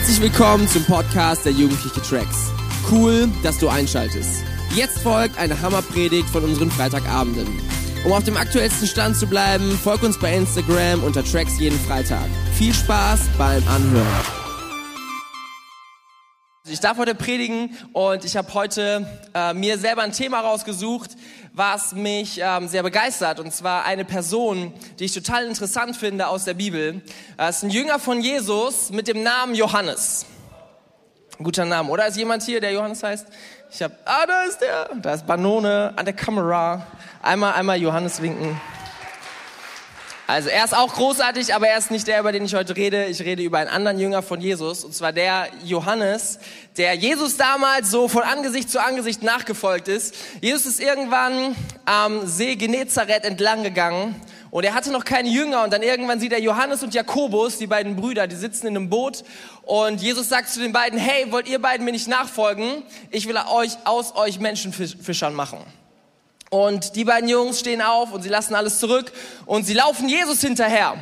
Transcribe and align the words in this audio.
Herzlich 0.00 0.22
willkommen 0.22 0.66
zum 0.66 0.82
Podcast 0.86 1.44
der 1.44 1.52
Jugendliche 1.52 2.00
Tracks. 2.00 2.50
Cool, 2.90 3.28
dass 3.42 3.58
du 3.58 3.68
einschaltest. 3.68 4.42
Jetzt 4.74 5.00
folgt 5.00 5.36
eine 5.36 5.60
Hammerpredigt 5.60 6.26
von 6.26 6.42
unseren 6.42 6.70
Freitagabenden. 6.70 7.46
Um 8.06 8.12
auf 8.12 8.24
dem 8.24 8.38
aktuellsten 8.38 8.88
Stand 8.88 9.18
zu 9.18 9.26
bleiben, 9.26 9.72
folg 9.72 10.02
uns 10.02 10.18
bei 10.18 10.34
Instagram 10.34 11.04
unter 11.04 11.22
Tracks 11.22 11.58
jeden 11.58 11.78
Freitag. 11.78 12.30
Viel 12.54 12.72
Spaß 12.72 13.28
beim 13.36 13.62
Anhören. 13.68 14.49
Ich 16.70 16.78
darf 16.78 16.98
heute 16.98 17.16
predigen 17.16 17.76
und 17.92 18.24
ich 18.24 18.36
habe 18.36 18.54
heute 18.54 19.04
äh, 19.34 19.52
mir 19.54 19.76
selber 19.76 20.02
ein 20.02 20.12
Thema 20.12 20.38
rausgesucht, 20.38 21.16
was 21.52 21.94
mich 21.94 22.40
ähm, 22.40 22.68
sehr 22.68 22.84
begeistert. 22.84 23.40
Und 23.40 23.52
zwar 23.52 23.84
eine 23.84 24.04
Person, 24.04 24.72
die 25.00 25.06
ich 25.06 25.12
total 25.12 25.46
interessant 25.46 25.96
finde 25.96 26.28
aus 26.28 26.44
der 26.44 26.54
Bibel. 26.54 27.02
Es 27.36 27.56
ist 27.56 27.62
ein 27.64 27.70
Jünger 27.70 27.98
von 27.98 28.20
Jesus 28.20 28.90
mit 28.90 29.08
dem 29.08 29.24
Namen 29.24 29.56
Johannes. 29.56 30.26
Guter 31.42 31.64
Name, 31.64 31.90
oder? 31.90 32.06
Ist 32.06 32.16
jemand 32.16 32.44
hier, 32.44 32.60
der 32.60 32.70
Johannes 32.70 33.02
heißt? 33.02 33.26
Ich 33.72 33.82
habe, 33.82 33.96
ah, 34.04 34.26
da 34.26 34.42
ist 34.42 34.60
der. 34.60 34.90
Da 35.02 35.14
ist 35.14 35.26
Banone 35.26 35.92
an 35.96 36.04
der 36.04 36.14
Kamera. 36.14 36.86
Einmal, 37.20 37.54
einmal 37.54 37.78
Johannes 37.78 38.22
winken. 38.22 38.60
Also 40.30 40.48
er 40.48 40.64
ist 40.64 40.76
auch 40.76 40.94
großartig, 40.94 41.56
aber 41.56 41.66
er 41.66 41.76
ist 41.76 41.90
nicht 41.90 42.06
der, 42.06 42.20
über 42.20 42.30
den 42.30 42.44
ich 42.44 42.54
heute 42.54 42.76
rede. 42.76 43.06
Ich 43.06 43.20
rede 43.20 43.42
über 43.42 43.58
einen 43.58 43.68
anderen 43.68 43.98
Jünger 43.98 44.22
von 44.22 44.40
Jesus, 44.40 44.84
und 44.84 44.94
zwar 44.94 45.12
der 45.12 45.48
Johannes, 45.64 46.38
der 46.76 46.94
Jesus 46.94 47.36
damals 47.36 47.90
so 47.90 48.06
von 48.06 48.22
Angesicht 48.22 48.70
zu 48.70 48.80
Angesicht 48.80 49.24
nachgefolgt 49.24 49.88
ist. 49.88 50.14
Jesus 50.40 50.66
ist 50.66 50.80
irgendwann 50.80 51.56
am 51.84 52.28
See 52.28 52.54
Genezareth 52.54 53.24
entlang 53.24 53.64
gegangen 53.64 54.14
und 54.52 54.62
er 54.62 54.74
hatte 54.74 54.92
noch 54.92 55.04
keine 55.04 55.28
Jünger 55.28 55.64
und 55.64 55.72
dann 55.72 55.82
irgendwann 55.82 56.20
sieht 56.20 56.32
er 56.32 56.40
Johannes 56.40 56.84
und 56.84 56.94
Jakobus, 56.94 57.58
die 57.58 57.66
beiden 57.66 57.96
Brüder, 57.96 58.28
die 58.28 58.36
sitzen 58.36 58.68
in 58.68 58.76
einem 58.76 58.88
Boot 58.88 59.24
und 59.62 60.00
Jesus 60.00 60.28
sagt 60.28 60.48
zu 60.48 60.60
den 60.60 60.70
beiden, 60.70 60.96
hey, 60.96 61.32
wollt 61.32 61.48
ihr 61.48 61.60
beiden 61.60 61.84
mir 61.84 61.90
nicht 61.90 62.06
nachfolgen? 62.06 62.84
Ich 63.10 63.26
will 63.26 63.36
euch 63.36 63.72
aus 63.82 64.14
euch 64.14 64.38
Menschenfischern 64.38 65.34
machen. 65.34 65.58
Und 66.50 66.96
die 66.96 67.04
beiden 67.04 67.28
Jungs 67.28 67.60
stehen 67.60 67.80
auf 67.80 68.12
und 68.12 68.22
sie 68.22 68.28
lassen 68.28 68.56
alles 68.56 68.80
zurück 68.80 69.12
und 69.46 69.64
sie 69.64 69.74
laufen 69.74 70.08
Jesus 70.08 70.40
hinterher. 70.40 70.96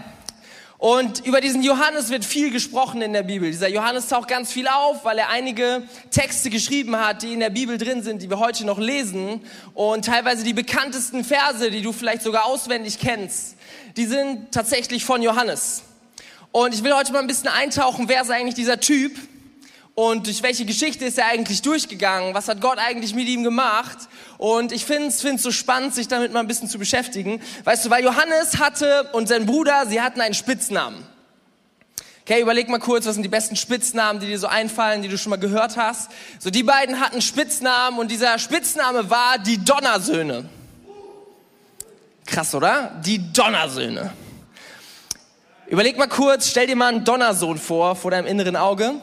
Und 0.77 1.27
über 1.27 1.41
diesen 1.41 1.63
Johannes 1.63 2.11
wird 2.11 2.23
viel 2.23 2.51
gesprochen 2.51 3.01
in 3.01 3.15
der 3.15 3.23
Bibel. 3.23 3.51
Dieser 3.51 3.69
Johannes 3.69 4.09
taucht 4.09 4.29
ganz 4.29 4.53
viel 4.53 4.69
auf, 4.69 5.07
weil 5.07 5.19
er 5.19 5.31
einige 5.31 5.83
Texte 6.11 6.51
geschrieben 6.51 6.97
hat, 6.97 7.23
die 7.23 7.33
in 7.33 7.41
der 7.41 7.49
Bibel 7.49 7.79
drin 7.79 8.03
sind, 8.03 8.21
die 8.21 8.29
wir 8.29 8.39
heute 8.39 8.67
noch 8.67 8.79
lesen. 8.79 9.41
Und 9.73 10.05
teilweise 10.05 10.45
die 10.45 10.53
bekanntesten 10.53 11.25
Verse, 11.25 11.71
die 11.71 11.81
du 11.81 11.93
vielleicht 11.93 12.23
sogar 12.23 12.45
auswendig 12.45 12.99
kennst, 13.01 13.57
die 13.97 14.05
sind 14.05 14.53
tatsächlich 14.53 15.05
von 15.05 15.23
Johannes. 15.23 15.83
Und 16.53 16.75
ich 16.75 16.85
will 16.85 16.95
heute 16.95 17.13
mal 17.13 17.21
ein 17.21 17.27
bisschen 17.27 17.49
eintauchen, 17.49 18.09
wer 18.09 18.21
ist 18.21 18.31
eigentlich 18.31 18.55
dieser 18.55 18.81
Typ? 18.81 19.19
Und 19.99 20.29
durch 20.29 20.45
welche 20.45 20.65
Geschichte 20.65 21.07
ist 21.07 21.19
er 21.19 21.27
eigentlich 21.27 21.61
durchgegangen? 21.61 22.33
Was 22.33 22.47
hat 22.47 22.61
Gott 22.61 22.79
eigentlich 22.79 23.17
mit 23.17 23.27
ihm 23.27 23.43
gemacht? 23.43 23.99
Und 24.37 24.71
ich 24.71 24.85
finde 24.85 25.09
es 25.09 25.43
so 25.43 25.51
spannend, 25.51 25.93
sich 25.93 26.07
damit 26.07 26.33
mal 26.33 26.39
ein 26.39 26.47
bisschen 26.47 26.69
zu 26.69 26.79
beschäftigen. 26.79 27.43
Weißt 27.65 27.85
du, 27.85 27.91
weil 27.91 28.05
Johannes 28.05 28.61
hatte 28.61 29.11
und 29.13 29.27
sein 29.27 29.45
Bruder, 29.45 29.87
sie 29.89 30.01
hatten 30.01 30.21
einen 30.21 30.35
Spitznamen. 30.35 31.05
Okay, 32.23 32.41
überleg 32.41 32.69
mal 32.69 32.79
kurz, 32.79 33.07
was 33.07 33.15
sind 33.15 33.25
die 33.25 33.29
besten 33.29 33.57
Spitznamen, 33.57 34.21
die 34.21 34.29
dir 34.29 34.39
so 34.39 34.47
einfallen, 34.47 35.03
die 35.03 35.09
du 35.09 35.19
schon 35.19 35.31
mal 35.31 35.37
gehört 35.37 35.77
hast. 35.77 36.13
So, 36.39 36.51
die 36.51 36.63
beiden 36.63 37.01
hatten 37.01 37.21
Spitznamen 37.21 37.99
und 37.99 38.13
dieser 38.13 38.39
Spitzname 38.39 39.11
war 39.11 39.39
die 39.39 39.59
Donnersöhne. 39.65 40.49
Krass, 42.25 42.55
oder? 42.55 43.03
Die 43.05 43.33
Donnersöhne. 43.33 44.13
Überleg 45.67 45.99
mal 45.99 46.07
kurz, 46.07 46.49
stell 46.49 46.69
dir 46.69 46.77
mal 46.77 46.87
einen 46.87 47.05
Donnersohn 47.05 47.59
vor, 47.59 47.97
vor 47.97 48.13
deinem 48.13 48.29
inneren 48.29 48.55
Auge. 48.55 48.95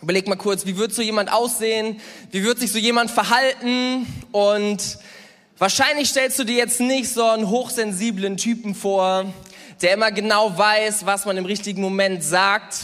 Überleg 0.00 0.28
mal 0.28 0.36
kurz, 0.36 0.64
wie 0.64 0.76
wird 0.76 0.94
so 0.94 1.02
jemand 1.02 1.32
aussehen? 1.32 2.00
Wie 2.30 2.44
wird 2.44 2.60
sich 2.60 2.70
so 2.70 2.78
jemand 2.78 3.10
verhalten? 3.10 4.06
Und 4.30 4.96
wahrscheinlich 5.58 6.10
stellst 6.10 6.38
du 6.38 6.44
dir 6.44 6.54
jetzt 6.54 6.78
nicht 6.78 7.12
so 7.12 7.24
einen 7.24 7.48
hochsensiblen 7.48 8.36
Typen 8.36 8.76
vor, 8.76 9.24
der 9.82 9.94
immer 9.94 10.12
genau 10.12 10.56
weiß, 10.56 11.04
was 11.04 11.26
man 11.26 11.36
im 11.36 11.46
richtigen 11.46 11.82
Moment 11.82 12.22
sagt. 12.22 12.76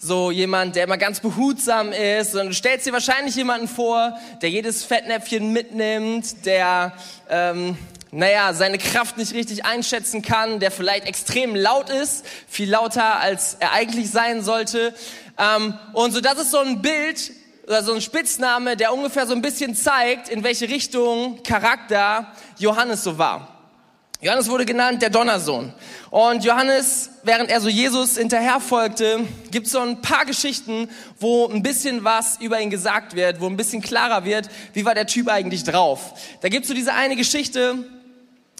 So 0.00 0.32
jemand, 0.32 0.74
der 0.74 0.84
immer 0.84 0.98
ganz 0.98 1.20
behutsam 1.20 1.92
ist. 1.92 2.34
Und 2.34 2.48
du 2.48 2.52
stellst 2.52 2.84
dir 2.84 2.92
wahrscheinlich 2.92 3.36
jemanden 3.36 3.68
vor, 3.68 4.18
der 4.42 4.50
jedes 4.50 4.82
Fettnäpfchen 4.82 5.52
mitnimmt, 5.52 6.44
der 6.46 6.92
ähm, 7.30 7.78
naja, 8.10 8.54
seine 8.54 8.78
Kraft 8.78 9.18
nicht 9.18 9.34
richtig 9.34 9.64
einschätzen 9.64 10.22
kann, 10.22 10.58
der 10.58 10.70
vielleicht 10.70 11.06
extrem 11.06 11.54
laut 11.54 11.90
ist, 11.90 12.24
viel 12.48 12.70
lauter 12.70 13.20
als 13.20 13.56
er 13.60 13.72
eigentlich 13.72 14.10
sein 14.10 14.42
sollte. 14.42 14.94
Ähm, 15.38 15.74
und 15.92 16.12
so, 16.12 16.20
das 16.20 16.38
ist 16.38 16.50
so 16.50 16.58
ein 16.58 16.80
Bild 16.80 17.32
oder 17.66 17.82
so 17.82 17.92
ein 17.92 18.00
Spitzname, 18.00 18.76
der 18.76 18.92
ungefähr 18.92 19.26
so 19.26 19.34
ein 19.34 19.42
bisschen 19.42 19.74
zeigt, 19.74 20.28
in 20.28 20.44
welche 20.44 20.68
Richtung 20.68 21.42
Charakter 21.42 22.32
Johannes 22.58 23.02
so 23.04 23.18
war. 23.18 23.56
Johannes 24.22 24.48
wurde 24.48 24.64
genannt 24.64 25.02
der 25.02 25.10
Donnersohn. 25.10 25.74
Und 26.10 26.42
Johannes, 26.42 27.10
während 27.22 27.50
er 27.50 27.60
so 27.60 27.68
Jesus 27.68 28.16
hinterherfolgte, 28.16 29.20
gibt 29.50 29.66
es 29.66 29.72
so 29.72 29.80
ein 29.80 30.00
paar 30.00 30.24
Geschichten, 30.24 30.88
wo 31.20 31.46
ein 31.48 31.62
bisschen 31.62 32.02
was 32.02 32.40
über 32.40 32.58
ihn 32.60 32.70
gesagt 32.70 33.14
wird, 33.14 33.40
wo 33.40 33.46
ein 33.46 33.58
bisschen 33.58 33.82
klarer 33.82 34.24
wird, 34.24 34.48
wie 34.72 34.86
war 34.86 34.94
der 34.94 35.06
Typ 35.06 35.28
eigentlich 35.28 35.64
drauf. 35.64 36.14
Da 36.40 36.48
gibt 36.48 36.62
es 36.62 36.68
so 36.68 36.74
diese 36.74 36.94
eine 36.94 37.14
Geschichte, 37.14 37.84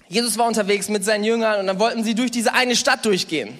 Jesus 0.09 0.39
war 0.39 0.47
unterwegs 0.47 0.89
mit 0.89 1.05
seinen 1.05 1.25
Jüngern 1.25 1.59
und 1.59 1.67
dann 1.67 1.81
wollten 1.81 2.05
sie 2.05 2.15
durch 2.15 2.31
diese 2.31 2.55
eine 2.55 2.77
Stadt 2.77 3.05
durchgehen. 3.05 3.59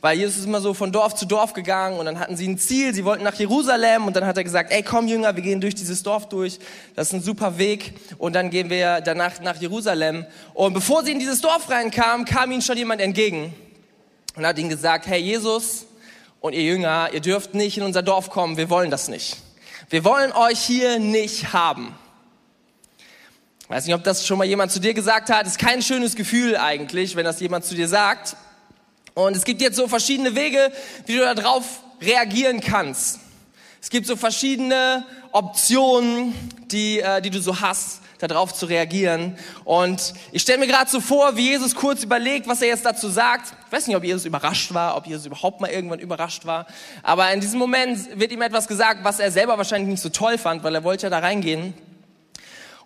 Weil 0.00 0.18
Jesus 0.18 0.38
ist 0.38 0.44
immer 0.46 0.60
so 0.60 0.74
von 0.74 0.92
Dorf 0.92 1.14
zu 1.14 1.24
Dorf 1.24 1.52
gegangen 1.52 1.98
und 1.98 2.04
dann 2.04 2.18
hatten 2.18 2.36
sie 2.36 2.46
ein 2.46 2.58
Ziel, 2.58 2.92
sie 2.92 3.04
wollten 3.04 3.22
nach 3.24 3.36
Jerusalem 3.36 4.06
und 4.06 4.16
dann 4.16 4.26
hat 4.26 4.36
er 4.36 4.44
gesagt, 4.44 4.70
ey 4.72 4.82
komm 4.82 5.06
Jünger, 5.08 5.34
wir 5.36 5.42
gehen 5.42 5.60
durch 5.60 5.74
dieses 5.74 6.02
Dorf 6.02 6.28
durch, 6.28 6.58
das 6.94 7.08
ist 7.08 7.14
ein 7.14 7.22
super 7.22 7.58
Weg 7.58 7.94
und 8.18 8.34
dann 8.34 8.50
gehen 8.50 8.70
wir 8.70 9.00
danach 9.00 9.40
nach 9.40 9.56
Jerusalem. 9.56 10.26
Und 10.52 10.74
bevor 10.74 11.04
sie 11.04 11.12
in 11.12 11.20
dieses 11.20 11.40
Dorf 11.40 11.70
reinkamen, 11.70 12.26
kam 12.26 12.50
ihnen 12.50 12.60
schon 12.60 12.76
jemand 12.76 13.00
entgegen 13.00 13.54
und 14.36 14.44
hat 14.44 14.58
ihnen 14.58 14.68
gesagt, 14.68 15.06
hey 15.06 15.20
Jesus 15.20 15.86
und 16.40 16.54
ihr 16.54 16.62
Jünger, 16.62 17.10
ihr 17.12 17.20
dürft 17.20 17.54
nicht 17.54 17.78
in 17.78 17.84
unser 17.84 18.02
Dorf 18.02 18.30
kommen, 18.30 18.56
wir 18.56 18.68
wollen 18.68 18.90
das 18.90 19.08
nicht. 19.08 19.36
Wir 19.88 20.04
wollen 20.04 20.32
euch 20.32 20.58
hier 20.58 20.98
nicht 20.98 21.52
haben. 21.52 21.94
Weiß 23.68 23.86
nicht, 23.86 23.94
ob 23.94 24.04
das 24.04 24.26
schon 24.26 24.36
mal 24.36 24.44
jemand 24.44 24.72
zu 24.72 24.78
dir 24.78 24.92
gesagt 24.92 25.30
hat. 25.30 25.46
Ist 25.46 25.58
kein 25.58 25.80
schönes 25.80 26.16
Gefühl 26.16 26.56
eigentlich, 26.56 27.16
wenn 27.16 27.24
das 27.24 27.40
jemand 27.40 27.64
zu 27.64 27.74
dir 27.74 27.88
sagt. 27.88 28.36
Und 29.14 29.36
es 29.36 29.44
gibt 29.44 29.62
jetzt 29.62 29.76
so 29.76 29.88
verschiedene 29.88 30.34
Wege, 30.34 30.70
wie 31.06 31.16
du 31.16 31.34
darauf 31.34 31.80
reagieren 32.02 32.60
kannst. 32.60 33.20
Es 33.80 33.88
gibt 33.88 34.06
so 34.06 34.16
verschiedene 34.16 35.06
Optionen, 35.32 36.34
die, 36.70 37.00
äh, 37.00 37.22
die 37.22 37.30
du 37.30 37.40
so 37.40 37.60
hast, 37.60 38.00
darauf 38.18 38.52
zu 38.52 38.66
reagieren. 38.66 39.38
Und 39.64 40.12
ich 40.32 40.42
stelle 40.42 40.58
mir 40.58 40.66
gerade 40.66 40.90
so 40.90 41.00
vor, 41.00 41.36
wie 41.36 41.50
Jesus 41.50 41.74
kurz 41.74 42.02
überlegt, 42.02 42.46
was 42.46 42.60
er 42.60 42.68
jetzt 42.68 42.84
dazu 42.84 43.08
sagt. 43.08 43.54
Ich 43.66 43.72
weiß 43.72 43.86
nicht, 43.86 43.96
ob 43.96 44.04
Jesus 44.04 44.26
überrascht 44.26 44.74
war, 44.74 44.96
ob 44.96 45.06
Jesus 45.06 45.26
überhaupt 45.26 45.60
mal 45.62 45.70
irgendwann 45.70 46.00
überrascht 46.00 46.44
war. 46.44 46.66
Aber 47.02 47.32
in 47.32 47.40
diesem 47.40 47.58
Moment 47.58 48.18
wird 48.18 48.30
ihm 48.32 48.42
etwas 48.42 48.68
gesagt, 48.68 49.04
was 49.04 49.20
er 49.20 49.30
selber 49.30 49.56
wahrscheinlich 49.56 49.88
nicht 49.88 50.02
so 50.02 50.10
toll 50.10 50.36
fand, 50.36 50.62
weil 50.64 50.74
er 50.74 50.84
wollte 50.84 51.06
ja 51.06 51.10
da 51.10 51.18
reingehen. 51.18 51.74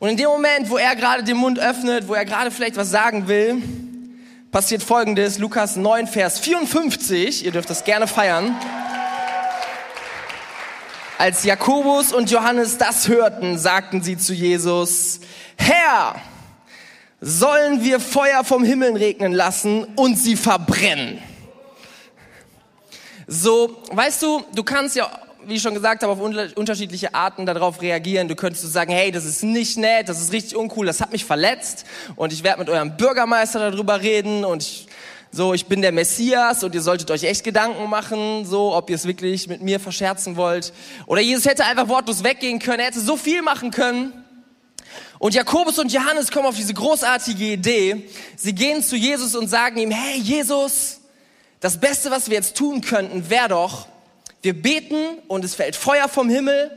Und 0.00 0.10
in 0.10 0.16
dem 0.16 0.28
Moment, 0.28 0.70
wo 0.70 0.76
er 0.76 0.94
gerade 0.94 1.25
den 1.25 1.36
Mund 1.36 1.59
öffnet, 1.59 2.06
wo 2.06 2.14
er 2.14 2.25
gerade 2.25 2.53
vielleicht 2.53 2.76
was 2.76 2.88
sagen 2.88 3.26
will, 3.26 3.60
passiert 4.53 4.81
Folgendes. 4.81 5.38
Lukas 5.38 5.75
9, 5.75 6.06
Vers 6.06 6.38
54. 6.38 7.44
Ihr 7.44 7.50
dürft 7.50 7.69
das 7.69 7.82
gerne 7.82 8.06
feiern. 8.06 8.56
Als 11.19 11.42
Jakobus 11.42 12.12
und 12.12 12.31
Johannes 12.31 12.78
das 12.78 13.09
hörten, 13.09 13.59
sagten 13.59 14.00
sie 14.00 14.16
zu 14.16 14.34
Jesus, 14.34 15.19
Herr, 15.56 16.15
sollen 17.20 17.82
wir 17.82 17.98
Feuer 17.98 18.44
vom 18.44 18.62
Himmel 18.62 18.97
regnen 18.97 19.33
lassen 19.33 19.83
und 19.97 20.16
sie 20.16 20.36
verbrennen? 20.36 21.21
So, 23.27 23.83
weißt 23.91 24.22
du, 24.22 24.45
du 24.54 24.62
kannst 24.62 24.95
ja 24.95 25.10
wie 25.48 25.54
ich 25.54 25.62
schon 25.62 25.72
gesagt 25.72 26.03
habe, 26.03 26.12
auf 26.12 26.21
unterschiedliche 26.21 27.15
Arten 27.15 27.47
darauf 27.47 27.80
reagieren. 27.80 28.28
Du 28.28 28.34
könntest 28.34 28.62
so 28.62 28.68
sagen, 28.68 28.92
hey, 28.92 29.10
das 29.10 29.24
ist 29.24 29.42
nicht 29.42 29.78
nett, 29.78 30.09
das 30.09 30.21
ist 30.21 30.30
richtig 30.30 30.56
uncool, 30.56 30.84
das 30.84 31.00
hat 31.00 31.10
mich 31.10 31.24
verletzt 31.24 31.86
und 32.16 32.34
ich 32.34 32.45
werde 32.45 32.59
mit 32.59 32.68
eurem 32.68 32.97
Bürgermeister 32.98 33.71
darüber 33.71 34.03
reden 34.03 34.45
und 34.45 34.62
ich, 34.62 34.86
so, 35.33 35.54
ich 35.54 35.65
bin 35.65 35.80
der 35.80 35.92
Messias 35.92 36.62
und 36.65 36.74
ihr 36.74 36.83
solltet 36.83 37.10
euch 37.10 37.24
echt 37.24 37.45
Gedanken 37.45 37.89
machen, 37.89 38.45
so, 38.45 38.74
ob 38.74 38.91
ihr 38.91 38.97
es 38.97 39.06
wirklich 39.06 39.48
mit 39.48 39.62
mir 39.62 39.80
verscherzen 39.80 40.36
wollt. 40.36 40.74
Oder 41.06 41.22
Jesus 41.22 41.47
hätte 41.47 41.65
einfach 41.65 41.89
wortlos 41.89 42.24
weggehen 42.24 42.59
können, 42.59 42.80
er 42.80 42.86
hätte 42.86 43.00
so 43.00 43.16
viel 43.16 43.41
machen 43.41 43.71
können. 43.71 44.12
Und 45.18 45.34
Jakobus 45.34 45.78
und 45.78 45.92
Johannes 45.92 46.30
kommen 46.30 46.47
auf 46.47 46.56
diese 46.56 46.74
großartige 46.74 47.45
Idee. 47.53 48.09
Sie 48.36 48.54
gehen 48.54 48.83
zu 48.83 48.97
Jesus 48.97 49.34
und 49.34 49.48
sagen 49.48 49.78
ihm, 49.78 49.91
hey 49.91 50.18
Jesus, 50.18 51.00
das 51.60 51.80
Beste, 51.80 52.10
was 52.10 52.28
wir 52.28 52.36
jetzt 52.36 52.56
tun 52.56 52.83
könnten, 52.83 53.28
wäre 53.30 53.48
doch, 53.48 53.86
wir 54.42 54.60
beten 54.60 55.18
und 55.26 55.44
es 55.44 55.54
fällt 55.54 55.76
Feuer 55.76 56.08
vom 56.08 56.28
Himmel 56.28 56.70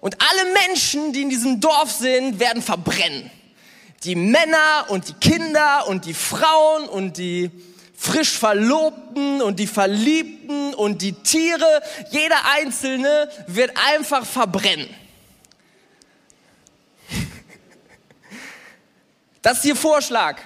und 0.00 0.16
alle 0.20 0.52
Menschen, 0.66 1.12
die 1.12 1.22
in 1.22 1.30
diesem 1.30 1.60
Dorf 1.60 1.90
sind, 1.90 2.40
werden 2.40 2.62
verbrennen. 2.62 3.30
Die 4.04 4.16
Männer 4.16 4.86
und 4.88 5.08
die 5.08 5.14
Kinder 5.14 5.86
und 5.86 6.06
die 6.06 6.14
Frauen 6.14 6.88
und 6.88 7.18
die 7.18 7.50
frisch 7.96 8.30
Verlobten 8.30 9.40
und 9.42 9.60
die 9.60 9.68
Verliebten 9.68 10.74
und 10.74 11.02
die 11.02 11.12
Tiere, 11.12 11.82
jeder 12.10 12.36
Einzelne 12.56 13.30
wird 13.46 13.72
einfach 13.92 14.26
verbrennen. 14.26 14.88
Das 19.40 19.58
ist 19.58 19.64
ihr 19.64 19.76
Vorschlag. 19.76 20.40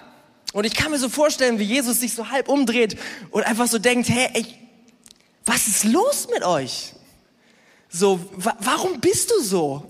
Und 0.52 0.64
ich 0.64 0.74
kann 0.74 0.90
mir 0.90 0.98
so 0.98 1.08
vorstellen, 1.08 1.58
wie 1.58 1.64
Jesus 1.64 2.00
sich 2.00 2.14
so 2.14 2.30
halb 2.30 2.48
umdreht 2.48 2.98
und 3.30 3.42
einfach 3.44 3.68
so 3.68 3.78
denkt, 3.78 4.08
hey, 4.08 4.28
ey, 4.32 4.46
was 5.46 5.68
ist 5.68 5.84
los 5.84 6.28
mit 6.30 6.42
euch? 6.42 6.92
So, 7.88 8.20
wa 8.36 8.56
warum 8.58 9.00
bist 9.00 9.30
du 9.30 9.40
so? 9.40 9.88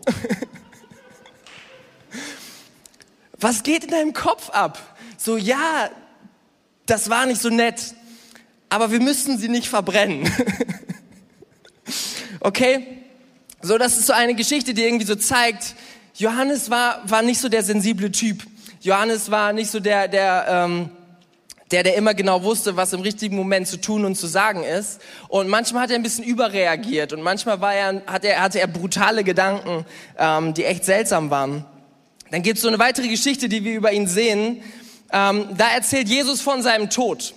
was 3.40 3.62
geht 3.62 3.84
in 3.84 3.90
deinem 3.90 4.12
Kopf 4.12 4.50
ab? 4.50 4.96
So, 5.16 5.36
ja, 5.36 5.90
das 6.84 7.10
war 7.10 7.26
nicht 7.26 7.40
so 7.40 7.48
nett, 7.48 7.94
aber 8.68 8.92
wir 8.92 9.00
müssen 9.00 9.38
sie 9.38 9.48
nicht 9.48 9.68
verbrennen. 9.68 10.30
okay? 12.40 13.04
So, 13.62 13.78
das 13.78 13.98
ist 13.98 14.06
so 14.06 14.12
eine 14.12 14.34
Geschichte, 14.34 14.74
die 14.74 14.82
irgendwie 14.82 15.06
so 15.06 15.16
zeigt, 15.16 15.74
Johannes 16.14 16.70
war, 16.70 17.00
war 17.08 17.22
nicht 17.22 17.40
so 17.40 17.48
der 17.48 17.62
sensible 17.62 18.12
Typ. 18.12 18.46
Johannes 18.80 19.30
war 19.30 19.52
nicht 19.52 19.70
so 19.70 19.80
der, 19.80 20.06
der, 20.06 20.46
ähm, 20.48 20.90
der, 21.70 21.82
der 21.82 21.96
immer 21.96 22.14
genau 22.14 22.42
wusste, 22.42 22.76
was 22.76 22.92
im 22.92 23.00
richtigen 23.00 23.36
Moment 23.36 23.66
zu 23.66 23.80
tun 23.80 24.04
und 24.04 24.14
zu 24.14 24.26
sagen 24.26 24.62
ist. 24.62 25.00
Und 25.28 25.48
manchmal 25.48 25.82
hat 25.82 25.90
er 25.90 25.96
ein 25.96 26.02
bisschen 26.02 26.24
überreagiert 26.24 27.12
und 27.12 27.22
manchmal 27.22 27.60
war 27.60 27.74
er, 27.74 28.02
hat 28.06 28.24
er, 28.24 28.40
hatte 28.40 28.60
er 28.60 28.66
brutale 28.66 29.24
Gedanken, 29.24 29.84
ähm, 30.18 30.54
die 30.54 30.64
echt 30.64 30.84
seltsam 30.84 31.30
waren. 31.30 31.64
Dann 32.30 32.42
gibt 32.42 32.56
es 32.56 32.62
so 32.62 32.68
eine 32.68 32.78
weitere 32.78 33.08
Geschichte, 33.08 33.48
die 33.48 33.64
wir 33.64 33.74
über 33.74 33.92
ihn 33.92 34.06
sehen. 34.06 34.62
Ähm, 35.12 35.48
da 35.56 35.68
erzählt 35.70 36.08
Jesus 36.08 36.40
von 36.40 36.62
seinem 36.62 36.90
Tod. 36.90 37.34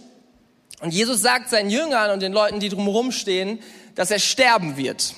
Und 0.81 0.93
Jesus 0.93 1.21
sagt 1.21 1.49
seinen 1.49 1.69
Jüngern 1.69 2.11
und 2.11 2.21
den 2.21 2.31
Leuten, 2.31 2.59
die 2.59 2.69
drumherum 2.69 3.11
stehen, 3.11 3.59
dass 3.95 4.11
er 4.11 4.19
sterben 4.19 4.77
wird 4.77 5.13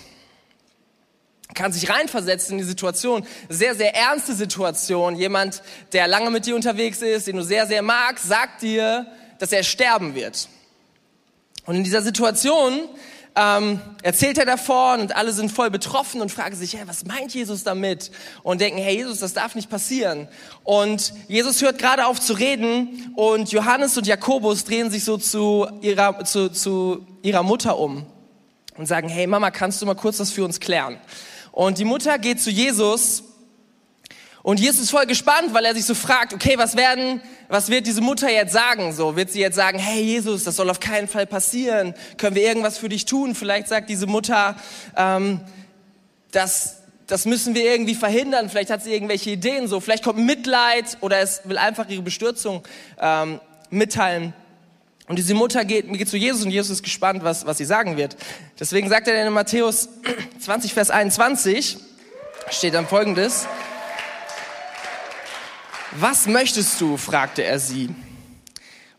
kann 1.54 1.74
sich 1.74 1.90
reinversetzen 1.90 2.54
in 2.54 2.58
die 2.60 2.64
Situation. 2.64 3.26
Sehr, 3.50 3.76
sehr 3.76 3.96
ernste 3.96 4.34
Situation. 4.34 5.16
Jemand, 5.16 5.62
der 5.94 6.08
lange 6.08 6.30
mit 6.30 6.46
dir 6.46 6.56
unterwegs 6.56 7.02
ist, 7.02 7.28
den 7.28 7.38
du 7.38 7.44
sehr, 7.44 7.68
sehr 7.68 7.82
magst, 7.82 8.28
sagt 8.28 8.62
dir, 8.62 9.08
dass 9.40 9.52
er 9.52 9.64
sterben 9.64 10.16
wird. 10.16 10.48
Und 11.66 11.76
in 11.76 11.84
dieser 11.84 12.02
Situation 12.02 12.88
ähm, 13.36 13.80
erzählt 14.04 14.38
er 14.38 14.46
davon 14.46 15.02
und 15.02 15.16
alle 15.16 15.32
sind 15.32 15.52
voll 15.52 15.70
betroffen 15.70 16.22
und 16.22 16.32
fragen 16.32 16.56
sich, 16.56 16.76
hey, 16.76 16.84
was 16.86 17.06
meint 17.06 17.34
Jesus 17.34 17.64
damit? 17.64 18.12
Und 18.44 18.60
denken, 18.60 18.80
hey 18.80 18.98
Jesus, 18.98 19.20
das 19.20 19.34
darf 19.34 19.56
nicht 19.56 19.70
passieren. 19.70 20.28
Und 20.64 21.14
Jesus 21.28 21.62
hört 21.62 21.80
gerade 21.80 22.08
auf 22.08 22.20
zu 22.20 22.34
reden 22.34 23.14
und 23.16 23.52
Johannes 23.52 23.98
und 23.98 24.06
Jakobus 24.06 24.66
drehen 24.66 24.92
sich 24.92 25.06
so 25.06 25.18
zu 25.18 25.68
ihrer, 25.82 26.26
zu, 26.26 26.50
zu 26.50 27.06
ihrer 27.22 27.44
Mutter 27.44 27.78
um 27.78 28.06
und 28.78 28.86
sagen, 28.88 29.08
hey 29.08 29.28
Mama, 29.28 29.52
kannst 29.52 29.82
du 29.82 29.86
mal 29.86 29.96
kurz 29.96 30.18
das 30.18 30.32
für 30.32 30.44
uns 30.44 30.60
klären? 30.60 30.98
Und 31.52 31.78
die 31.78 31.86
Mutter 31.86 32.18
geht 32.18 32.42
zu 32.42 32.50
Jesus 32.50 33.24
und 34.44 34.60
Jesus 34.60 34.82
ist 34.82 34.92
voll 34.92 35.06
gespannt, 35.06 35.54
weil 35.54 35.66
er 35.66 35.76
sich 35.76 35.86
so 35.86 35.94
fragt, 35.94 36.34
okay, 36.34 36.58
was 36.58 36.76
werden, 36.76 37.22
was 37.48 37.70
wird 37.70 37.86
diese 37.86 38.02
Mutter 38.02 38.30
jetzt 38.30 38.54
sagen? 38.54 38.92
So, 38.92 39.16
wird 39.16 39.30
sie 39.30 39.40
jetzt 39.40 39.56
sagen, 39.56 39.78
hey 39.78 40.02
Jesus, 40.02 40.44
das 40.44 40.56
soll 40.56 40.70
auf 40.70 40.80
keinen 40.80 41.08
Fall 41.08 41.28
passieren. 41.28 41.94
Können 42.18 42.36
wir 42.36 42.44
irgendwas 42.44 42.80
für 42.80 42.90
dich 42.90 43.06
tun? 43.06 43.36
Vielleicht 43.36 43.68
sagt 43.68 43.90
diese 43.90 44.08
Mutter, 44.08 44.56
ähm, 44.98 45.42
das, 46.32 46.78
das 47.06 47.26
müssen 47.26 47.54
wir 47.54 47.66
irgendwie 47.66 47.94
verhindern. 47.94 48.50
Vielleicht 48.50 48.72
hat 48.72 48.82
sie 48.82 48.92
irgendwelche 48.92 49.30
Ideen. 49.30 49.68
So, 49.68 49.80
vielleicht 49.80 50.04
kommt 50.04 50.18
Mitleid 50.18 50.98
oder 51.02 51.20
es 51.20 51.42
will 51.46 51.60
einfach 51.60 51.88
ihre 51.88 52.02
Bestürzung 52.02 52.64
ähm, 53.00 53.40
mitteilen. 53.70 54.34
Und 55.08 55.18
diese 55.18 55.34
Mutter 55.34 55.66
geht, 55.66 55.92
geht 55.92 56.10
zu 56.10 56.18
Jesus 56.18 56.46
und 56.46 56.52
Jesus 56.52 56.70
ist 56.70 56.84
gespannt, 56.84 57.24
was, 57.24 57.46
was 57.46 57.58
sie 57.58 57.66
sagen 57.66 57.98
wird. 57.98 58.16
Deswegen 58.60 58.88
sagt 58.90 59.08
er 59.08 59.26
in 59.26 59.34
Matthäus 59.34 59.90
20, 60.40 60.74
Vers 60.74 60.90
21, 60.90 61.78
steht 62.50 62.74
dann 62.74 62.88
folgendes. 62.88 63.48
Was 65.92 66.28
möchtest 66.28 66.80
du? 66.80 66.98
fragte 66.98 67.44
er 67.44 67.60
sie. 67.60 67.90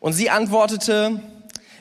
Und 0.00 0.12
sie 0.12 0.28
antwortete, 0.31 1.20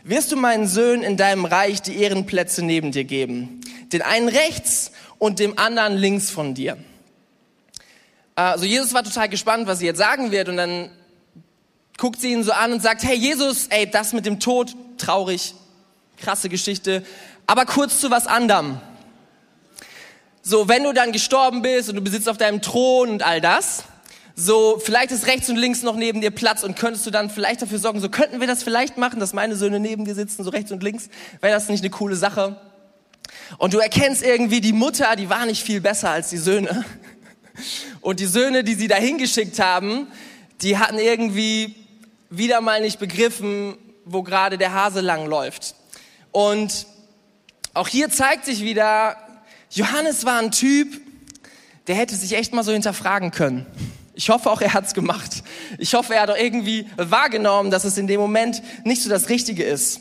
wirst 0.03 0.31
du 0.31 0.37
meinen 0.37 0.67
Söhnen 0.67 1.03
in 1.03 1.17
deinem 1.17 1.45
Reich 1.45 1.81
die 1.81 1.97
Ehrenplätze 1.97 2.63
neben 2.63 2.91
dir 2.91 3.03
geben? 3.03 3.61
Den 3.91 4.01
einen 4.01 4.29
rechts 4.29 4.91
und 5.17 5.39
dem 5.39 5.57
anderen 5.57 5.97
links 5.97 6.29
von 6.29 6.53
dir. 6.53 6.77
Also 8.35 8.65
Jesus 8.65 8.93
war 8.93 9.03
total 9.03 9.27
gespannt, 9.27 9.67
was 9.67 9.79
sie 9.79 9.85
jetzt 9.85 9.97
sagen 9.97 10.31
wird 10.31 10.47
und 10.47 10.57
dann 10.57 10.89
guckt 12.01 12.19
sie 12.19 12.31
ihn 12.31 12.43
so 12.43 12.51
an 12.51 12.73
und 12.73 12.81
sagt, 12.81 13.03
hey 13.03 13.15
Jesus, 13.15 13.67
ey, 13.67 13.87
das 13.87 14.11
mit 14.11 14.25
dem 14.25 14.39
Tod, 14.39 14.75
traurig, 14.97 15.53
krasse 16.17 16.49
Geschichte, 16.49 17.05
aber 17.45 17.67
kurz 17.67 17.99
zu 17.99 18.09
was 18.09 18.25
anderem. 18.25 18.81
So, 20.41 20.67
wenn 20.67 20.83
du 20.83 20.93
dann 20.93 21.11
gestorben 21.11 21.61
bist 21.61 21.89
und 21.89 21.95
du 21.95 22.01
besitzt 22.01 22.27
auf 22.27 22.37
deinem 22.37 22.63
Thron 22.63 23.09
und 23.09 23.21
all 23.21 23.39
das, 23.39 23.83
so, 24.35 24.81
vielleicht 24.83 25.11
ist 25.11 25.27
rechts 25.27 25.47
und 25.49 25.57
links 25.57 25.83
noch 25.83 25.95
neben 25.95 26.21
dir 26.21 26.31
Platz 26.31 26.63
und 26.63 26.75
könntest 26.75 27.05
du 27.05 27.11
dann 27.11 27.29
vielleicht 27.29 27.61
dafür 27.61 27.77
sorgen, 27.77 27.99
so 27.99 28.09
könnten 28.09 28.39
wir 28.39 28.47
das 28.47 28.63
vielleicht 28.63 28.97
machen, 28.97 29.19
dass 29.19 29.33
meine 29.33 29.55
Söhne 29.55 29.79
neben 29.79 30.03
dir 30.03 30.15
sitzen, 30.15 30.43
so 30.43 30.49
rechts 30.49 30.71
und 30.71 30.81
links, 30.81 31.07
wäre 31.39 31.53
das 31.53 31.69
nicht 31.69 31.83
eine 31.83 31.91
coole 31.91 32.15
Sache? 32.15 32.59
Und 33.59 33.75
du 33.75 33.77
erkennst 33.77 34.23
irgendwie, 34.23 34.59
die 34.59 34.73
Mutter, 34.73 35.15
die 35.15 35.29
war 35.29 35.45
nicht 35.45 35.61
viel 35.61 35.81
besser 35.81 36.09
als 36.09 36.31
die 36.31 36.37
Söhne. 36.37 36.83
Und 38.01 38.19
die 38.19 38.25
Söhne, 38.25 38.63
die 38.63 38.73
sie 38.73 38.87
dahin 38.87 39.19
geschickt 39.19 39.59
haben, 39.59 40.07
die 40.63 40.79
hatten 40.79 40.97
irgendwie 40.97 41.80
wieder 42.31 42.61
mal 42.61 42.81
nicht 42.81 42.97
begriffen, 42.97 43.77
wo 44.05 44.23
gerade 44.23 44.57
der 44.57 44.73
Hase 44.73 45.01
lang 45.01 45.27
läuft. 45.27 45.75
Und 46.31 46.87
auch 47.73 47.87
hier 47.87 48.09
zeigt 48.09 48.45
sich 48.45 48.61
wieder, 48.61 49.17
Johannes 49.69 50.25
war 50.25 50.39
ein 50.39 50.51
Typ, 50.51 50.99
der 51.87 51.95
hätte 51.95 52.15
sich 52.15 52.33
echt 52.33 52.53
mal 52.53 52.63
so 52.63 52.71
hinterfragen 52.71 53.31
können. 53.31 53.65
Ich 54.13 54.29
hoffe 54.29 54.49
auch, 54.49 54.61
er 54.61 54.73
hat's 54.73 54.93
gemacht. 54.93 55.43
Ich 55.77 55.93
hoffe, 55.93 56.15
er 56.15 56.21
hat 56.21 56.29
auch 56.29 56.37
irgendwie 56.37 56.87
wahrgenommen, 56.95 57.69
dass 57.69 57.83
es 57.83 57.97
in 57.97 58.07
dem 58.07 58.19
Moment 58.19 58.61
nicht 58.85 59.03
so 59.03 59.09
das 59.09 59.29
Richtige 59.29 59.63
ist. 59.63 59.99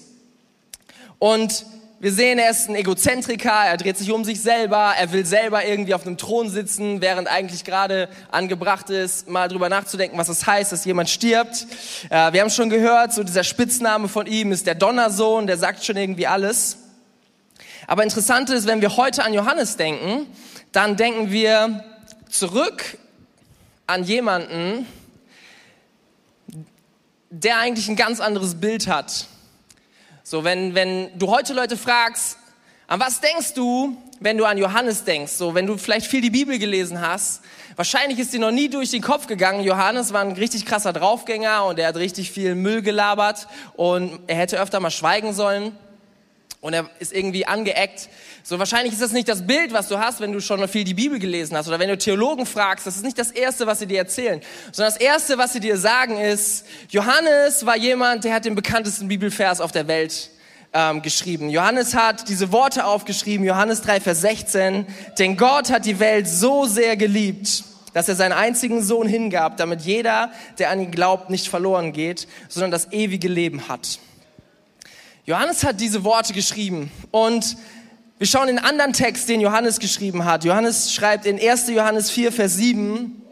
Und 1.19 1.67
wir 2.03 2.15
sehen, 2.15 2.39
er 2.39 2.51
ist 2.51 2.67
ein 2.67 2.77
Egozentriker, 2.77 3.53
er 3.53 3.77
dreht 3.77 3.99
sich 3.99 4.11
um 4.11 4.25
sich 4.25 4.41
selber, 4.41 4.95
er 4.99 5.13
will 5.13 5.27
selber 5.27 5.67
irgendwie 5.67 5.93
auf 5.93 6.07
einem 6.07 6.17
Thron 6.17 6.49
sitzen, 6.49 7.03
während 7.03 7.29
eigentlich 7.29 7.63
gerade 7.63 8.09
angebracht 8.31 8.89
ist, 8.89 9.29
mal 9.29 9.49
drüber 9.49 9.69
nachzudenken, 9.69 10.17
was 10.17 10.31
es 10.31 10.39
das 10.39 10.47
heißt, 10.47 10.73
dass 10.73 10.87
jemand 10.87 11.11
stirbt. 11.11 11.67
Äh, 12.09 12.33
wir 12.33 12.41
haben 12.41 12.49
schon 12.49 12.71
gehört, 12.71 13.13
so 13.13 13.23
dieser 13.23 13.45
Spitzname 13.45 14.09
von 14.09 14.27
ihm 14.27 14.51
ist 14.51 14.67
der 14.67 14.77
Donnersohn, 14.77 15.47
der 15.47 15.59
sagt 15.59 15.85
schon 15.85 15.99
irgendwie 15.99 16.27
alles. 16.27 16.79
Aber 17.87 18.03
interessant 18.03 18.49
ist, 18.49 18.67
wenn 18.67 18.81
wir 18.81 18.97
heute 18.97 19.23
an 19.23 19.35
Johannes 19.35 19.77
denken, 19.77 20.27
dann 20.73 20.97
denken 20.97 21.31
wir 21.31 21.85
zurück 22.31 22.97
an 23.87 24.05
jemanden, 24.05 24.87
der 27.29 27.59
eigentlich 27.59 27.91
ein 27.91 27.97
ganz 27.97 28.21
anderes 28.21 28.55
Bild 28.55 28.87
hat 28.87 29.27
so, 30.31 30.45
wenn, 30.45 30.77
wenn 30.77 31.11
du 31.19 31.29
heute 31.29 31.53
Leute 31.55 31.77
fragst, 31.77 32.39
an 32.87 33.01
was 33.01 33.21
denkst 33.21 33.53
du, 33.55 33.97
wenn 34.21 34.39
du 34.39 34.45
an 34.45 34.59
Johannes 34.59 35.03
denkst? 35.03 35.33
So, 35.33 35.57
wenn 35.57 35.67
du 35.67 35.77
vielleicht 35.77 36.07
viel 36.07 36.21
die 36.21 36.31
Bibel 36.31 36.57
gelesen 36.57 37.01
hast, 37.01 37.43
wahrscheinlich 37.75 38.17
ist 38.21 38.33
dir 38.33 38.39
noch 38.39 38.53
nie 38.53 38.69
durch 38.69 38.93
den 38.93 39.03
Kopf 39.03 39.27
gegangen. 39.27 39.65
Johannes 39.65 40.13
war 40.13 40.21
ein 40.21 40.31
richtig 40.31 40.67
krasser 40.67 40.93
Draufgänger 40.93 41.65
und 41.65 41.81
er 41.81 41.89
hat 41.89 41.97
richtig 41.97 42.31
viel 42.31 42.55
Müll 42.55 42.81
gelabert 42.81 43.49
und 43.75 44.21
er 44.29 44.37
hätte 44.37 44.61
öfter 44.61 44.79
mal 44.79 44.93
schweigen 44.93 45.33
sollen 45.33 45.77
und 46.61 46.75
er 46.75 46.91
ist 46.99 47.13
irgendwie 47.13 47.47
angeeckt. 47.47 48.09
So 48.43 48.59
wahrscheinlich 48.59 48.93
ist 48.93 49.01
das 49.03 49.13
nicht 49.13 49.29
das 49.29 49.47
Bild, 49.47 49.73
was 49.73 49.89
du 49.89 49.99
hast, 49.99 50.21
wenn 50.21 50.33
du 50.33 50.41
schon 50.41 50.67
viel 50.69 50.85
die 50.85 50.95
Bibel 50.95 51.19
gelesen 51.19 51.57
hast 51.57 51.69
oder 51.69 51.79
wenn 51.79 51.89
du 51.89 51.97
Theologen 51.97 52.45
fragst. 52.45 52.87
Das 52.87 52.97
ist 52.97 53.05
nicht 53.05 53.19
das 53.19 53.31
Erste, 53.31 53.67
was 53.67 53.79
sie 53.79 53.87
dir 53.87 53.99
erzählen, 53.99 54.41
sondern 54.73 54.93
das 54.93 55.01
Erste, 55.01 55.39
was 55.39 55.53
sie 55.53 55.61
dir 55.61 55.79
sagen, 55.79 56.19
ist, 56.19 56.67
Johannes 56.91 57.65
war 57.65 57.77
jemand, 57.77 58.25
der 58.25 58.35
hat 58.35 58.45
den 58.45 58.55
bekanntesten 58.55 59.09
Bibelvers 59.09 59.61
auf 59.61 59.73
der 59.73 59.89
Welt 59.89 60.31
ähm, 60.73 61.01
geschrieben. 61.01 61.49
Johannes 61.49 61.95
hat 61.95 62.29
diese 62.29 62.53
Worte 62.53 62.85
aufgeschrieben, 62.85 63.47
Johannes 63.47 63.81
3, 63.81 64.01
Vers 64.01 64.21
16, 64.21 64.87
denn 65.19 65.37
Gott 65.37 65.71
hat 65.71 65.87
die 65.87 65.99
Welt 65.99 66.29
so 66.29 66.67
sehr 66.67 66.97
geliebt, 66.97 67.65
dass 67.95 68.09
er 68.09 68.15
seinen 68.15 68.33
einzigen 68.33 68.83
Sohn 68.83 69.09
hingab, 69.09 69.57
damit 69.57 69.81
jeder, 69.81 70.31
der 70.59 70.71
an 70.71 70.81
ihn 70.81 70.91
glaubt, 70.91 71.31
nicht 71.31 71.49
verloren 71.49 71.93
geht, 71.93 72.29
sondern 72.49 72.71
das 72.71 72.93
ewige 72.93 73.29
Leben 73.29 73.69
hat. 73.69 73.99
Johannes 75.27 75.65
hat 75.65 75.81
diese 75.81 76.03
Worte 76.03 76.33
geschrieben 76.33 76.91
und 77.11 77.57
wir 78.19 78.27
schauen 78.27 78.49
in 78.49 78.59
einen 78.59 78.67
anderen 78.67 78.93
Text, 78.95 79.29
den 79.29 79.41
Johannes 79.41 79.79
geschrieben 79.79 80.25
hat. 80.25 80.45
Johannes 80.45 80.95
schreibt 80.95 81.27
in 81.27 81.39
1. 81.39 81.69
Johannes 81.69 82.11
4, 82.11 82.33
Vers 82.33 82.57
7, 82.57 83.23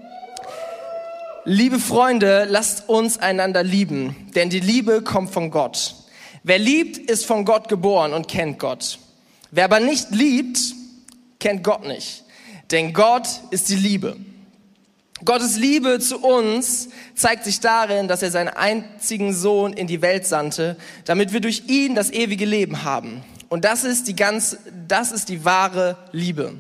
Liebe 1.45 1.78
Freunde, 1.78 2.47
lasst 2.47 2.90
uns 2.90 3.18
einander 3.18 3.62
lieben, 3.62 4.14
denn 4.35 4.50
die 4.50 4.61
Liebe 4.61 5.00
kommt 5.00 5.30
von 5.30 5.50
Gott. 5.50 5.95
Wer 6.42 6.59
liebt, 6.59 6.99
ist 7.11 7.25
von 7.25 7.47
Gott 7.47 7.68
geboren 7.68 8.12
und 8.12 8.28
kennt 8.28 8.59
Gott. 8.59 8.99
Wer 9.50 9.64
aber 9.64 9.80
nicht 9.80 10.11
liebt, 10.11 10.59
kennt 11.40 11.64
Gott 11.64 11.87
nicht, 11.87 12.25
denn 12.71 12.92
Gott 12.92 13.26
ist 13.50 13.71
die 13.71 13.76
Liebe. 13.76 14.16
Gottes 15.25 15.56
Liebe 15.56 15.98
zu 15.98 16.18
uns 16.18 16.88
zeigt 17.14 17.44
sich 17.44 17.60
darin, 17.60 18.08
dass 18.08 18.22
er 18.22 18.30
seinen 18.30 18.48
einzigen 18.48 19.34
Sohn 19.34 19.72
in 19.72 19.87
die 19.87 20.00
Welt 20.00 20.26
sandte, 20.26 20.76
damit 21.04 21.32
wir 21.32 21.40
durch 21.40 21.64
ihn 21.66 21.94
das 21.94 22.10
ewige 22.10 22.44
Leben 22.44 22.84
haben. 22.84 23.25
Und 23.48 23.64
das 23.64 23.84
ist 23.84 24.08
die 24.08 24.14
ganz, 24.16 24.58
das 24.87 25.10
ist 25.10 25.28
die 25.28 25.44
wahre 25.44 25.96
Liebe. 26.12 26.54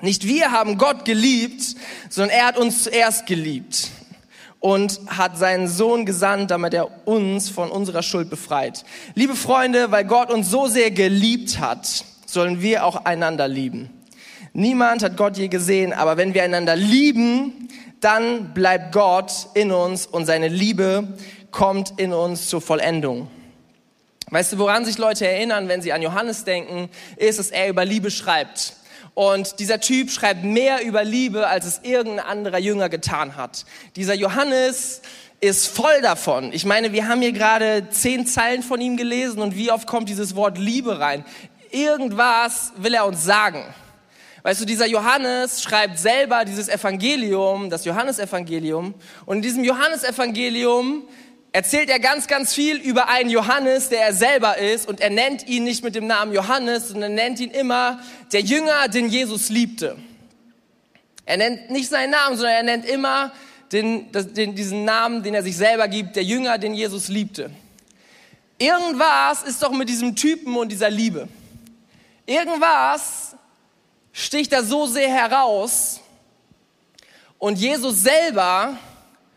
Nicht 0.00 0.26
wir 0.26 0.50
haben 0.50 0.78
Gott 0.78 1.04
geliebt, 1.04 1.76
sondern 2.08 2.36
er 2.36 2.46
hat 2.46 2.58
uns 2.58 2.84
zuerst 2.84 3.26
geliebt 3.26 3.88
und 4.60 5.00
hat 5.06 5.36
seinen 5.36 5.68
Sohn 5.68 6.06
gesandt, 6.06 6.50
damit 6.50 6.72
er 6.72 7.06
uns 7.06 7.50
von 7.50 7.70
unserer 7.70 8.02
Schuld 8.02 8.30
befreit. 8.30 8.84
Liebe 9.14 9.36
Freunde, 9.36 9.90
weil 9.90 10.04
Gott 10.04 10.30
uns 10.30 10.50
so 10.50 10.66
sehr 10.66 10.90
geliebt 10.90 11.60
hat, 11.60 12.04
sollen 12.26 12.62
wir 12.62 12.84
auch 12.84 13.04
einander 13.04 13.46
lieben. 13.46 13.90
Niemand 14.52 15.02
hat 15.02 15.16
Gott 15.16 15.36
je 15.36 15.48
gesehen, 15.48 15.92
aber 15.92 16.16
wenn 16.16 16.32
wir 16.32 16.44
einander 16.44 16.76
lieben, 16.76 17.63
dann 18.04 18.52
bleibt 18.52 18.92
Gott 18.92 19.32
in 19.54 19.72
uns 19.72 20.06
und 20.06 20.26
seine 20.26 20.48
Liebe 20.48 21.08
kommt 21.50 21.98
in 21.98 22.12
uns 22.12 22.48
zur 22.48 22.60
Vollendung. 22.60 23.28
Weißt 24.30 24.52
du, 24.52 24.58
woran 24.58 24.84
sich 24.84 24.98
Leute 24.98 25.26
erinnern, 25.26 25.68
wenn 25.68 25.80
sie 25.80 25.92
an 25.92 26.02
Johannes 26.02 26.44
denken, 26.44 26.90
ist, 27.16 27.38
dass 27.38 27.50
er 27.50 27.68
über 27.68 27.84
Liebe 27.84 28.10
schreibt. 28.10 28.74
Und 29.14 29.60
dieser 29.60 29.80
Typ 29.80 30.10
schreibt 30.10 30.42
mehr 30.42 30.84
über 30.84 31.04
Liebe, 31.04 31.46
als 31.46 31.66
es 31.66 31.80
irgendein 31.82 32.26
anderer 32.26 32.58
Jünger 32.58 32.88
getan 32.88 33.36
hat. 33.36 33.64
Dieser 33.96 34.14
Johannes 34.14 35.02
ist 35.40 35.68
voll 35.68 36.00
davon. 36.02 36.52
Ich 36.52 36.64
meine, 36.64 36.92
wir 36.92 37.06
haben 37.06 37.20
hier 37.20 37.32
gerade 37.32 37.88
zehn 37.90 38.26
Zeilen 38.26 38.62
von 38.62 38.80
ihm 38.80 38.96
gelesen 38.96 39.40
und 39.40 39.56
wie 39.56 39.70
oft 39.70 39.86
kommt 39.86 40.08
dieses 40.08 40.34
Wort 40.34 40.58
Liebe 40.58 40.98
rein? 40.98 41.24
Irgendwas 41.70 42.72
will 42.76 42.94
er 42.94 43.06
uns 43.06 43.24
sagen. 43.24 43.62
Weißt 44.44 44.60
du, 44.60 44.66
dieser 44.66 44.84
Johannes 44.84 45.62
schreibt 45.62 45.98
selber 45.98 46.44
dieses 46.44 46.68
Evangelium, 46.68 47.70
das 47.70 47.86
Johannesevangelium. 47.86 48.92
Und 49.24 49.36
in 49.36 49.42
diesem 49.42 49.64
Johannesevangelium 49.64 51.08
erzählt 51.52 51.88
er 51.88 51.98
ganz, 51.98 52.26
ganz 52.26 52.52
viel 52.52 52.76
über 52.76 53.08
einen 53.08 53.30
Johannes, 53.30 53.88
der 53.88 54.02
er 54.02 54.12
selber 54.12 54.58
ist. 54.58 54.86
Und 54.86 55.00
er 55.00 55.08
nennt 55.08 55.48
ihn 55.48 55.64
nicht 55.64 55.82
mit 55.82 55.94
dem 55.94 56.06
Namen 56.06 56.34
Johannes, 56.34 56.88
sondern 56.88 57.12
er 57.12 57.24
nennt 57.24 57.40
ihn 57.40 57.52
immer 57.52 58.00
der 58.34 58.42
Jünger, 58.42 58.88
den 58.88 59.08
Jesus 59.08 59.48
liebte. 59.48 59.96
Er 61.24 61.38
nennt 61.38 61.70
nicht 61.70 61.88
seinen 61.88 62.10
Namen, 62.10 62.36
sondern 62.36 62.54
er 62.54 62.62
nennt 62.64 62.84
immer 62.84 63.32
den, 63.72 64.12
den, 64.12 64.54
diesen 64.54 64.84
Namen, 64.84 65.22
den 65.22 65.32
er 65.32 65.42
sich 65.42 65.56
selber 65.56 65.88
gibt, 65.88 66.16
der 66.16 66.22
Jünger, 66.22 66.58
den 66.58 66.74
Jesus 66.74 67.08
liebte. 67.08 67.50
Irgendwas 68.58 69.42
ist 69.42 69.62
doch 69.62 69.72
mit 69.72 69.88
diesem 69.88 70.14
Typen 70.14 70.54
und 70.54 70.70
dieser 70.70 70.90
Liebe. 70.90 71.28
Irgendwas 72.26 73.33
sticht 74.14 74.52
da 74.52 74.62
so 74.62 74.86
sehr 74.86 75.10
heraus. 75.10 76.00
Und 77.36 77.58
Jesus 77.58 78.00
selber, 78.02 78.78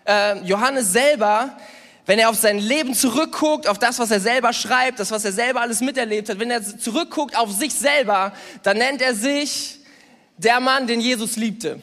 äh, 0.06 0.38
Johannes 0.44 0.94
selber, 0.94 1.58
wenn 2.06 2.20
er 2.20 2.30
auf 2.30 2.38
sein 2.38 2.60
Leben 2.60 2.94
zurückguckt, 2.94 3.68
auf 3.68 3.80
das, 3.80 4.00
was 4.00 4.12
er 4.12 4.22
selber 4.22 4.54
schreibt, 4.54 5.00
das, 5.00 5.12
was 5.12 5.26
er 5.26 5.34
selber 5.34 5.60
alles 5.60 5.82
miterlebt 5.82 6.30
hat, 6.30 6.40
wenn 6.40 6.52
er 6.52 6.64
zurückguckt 6.64 7.36
auf 7.36 7.52
sich 7.52 7.74
selber, 7.74 8.32
dann 8.64 8.78
nennt 8.78 9.02
er 9.02 9.14
sich 9.14 9.80
der 10.38 10.62
Mann, 10.62 10.88
den 10.88 11.02
Jesus 11.02 11.36
liebte. 11.36 11.82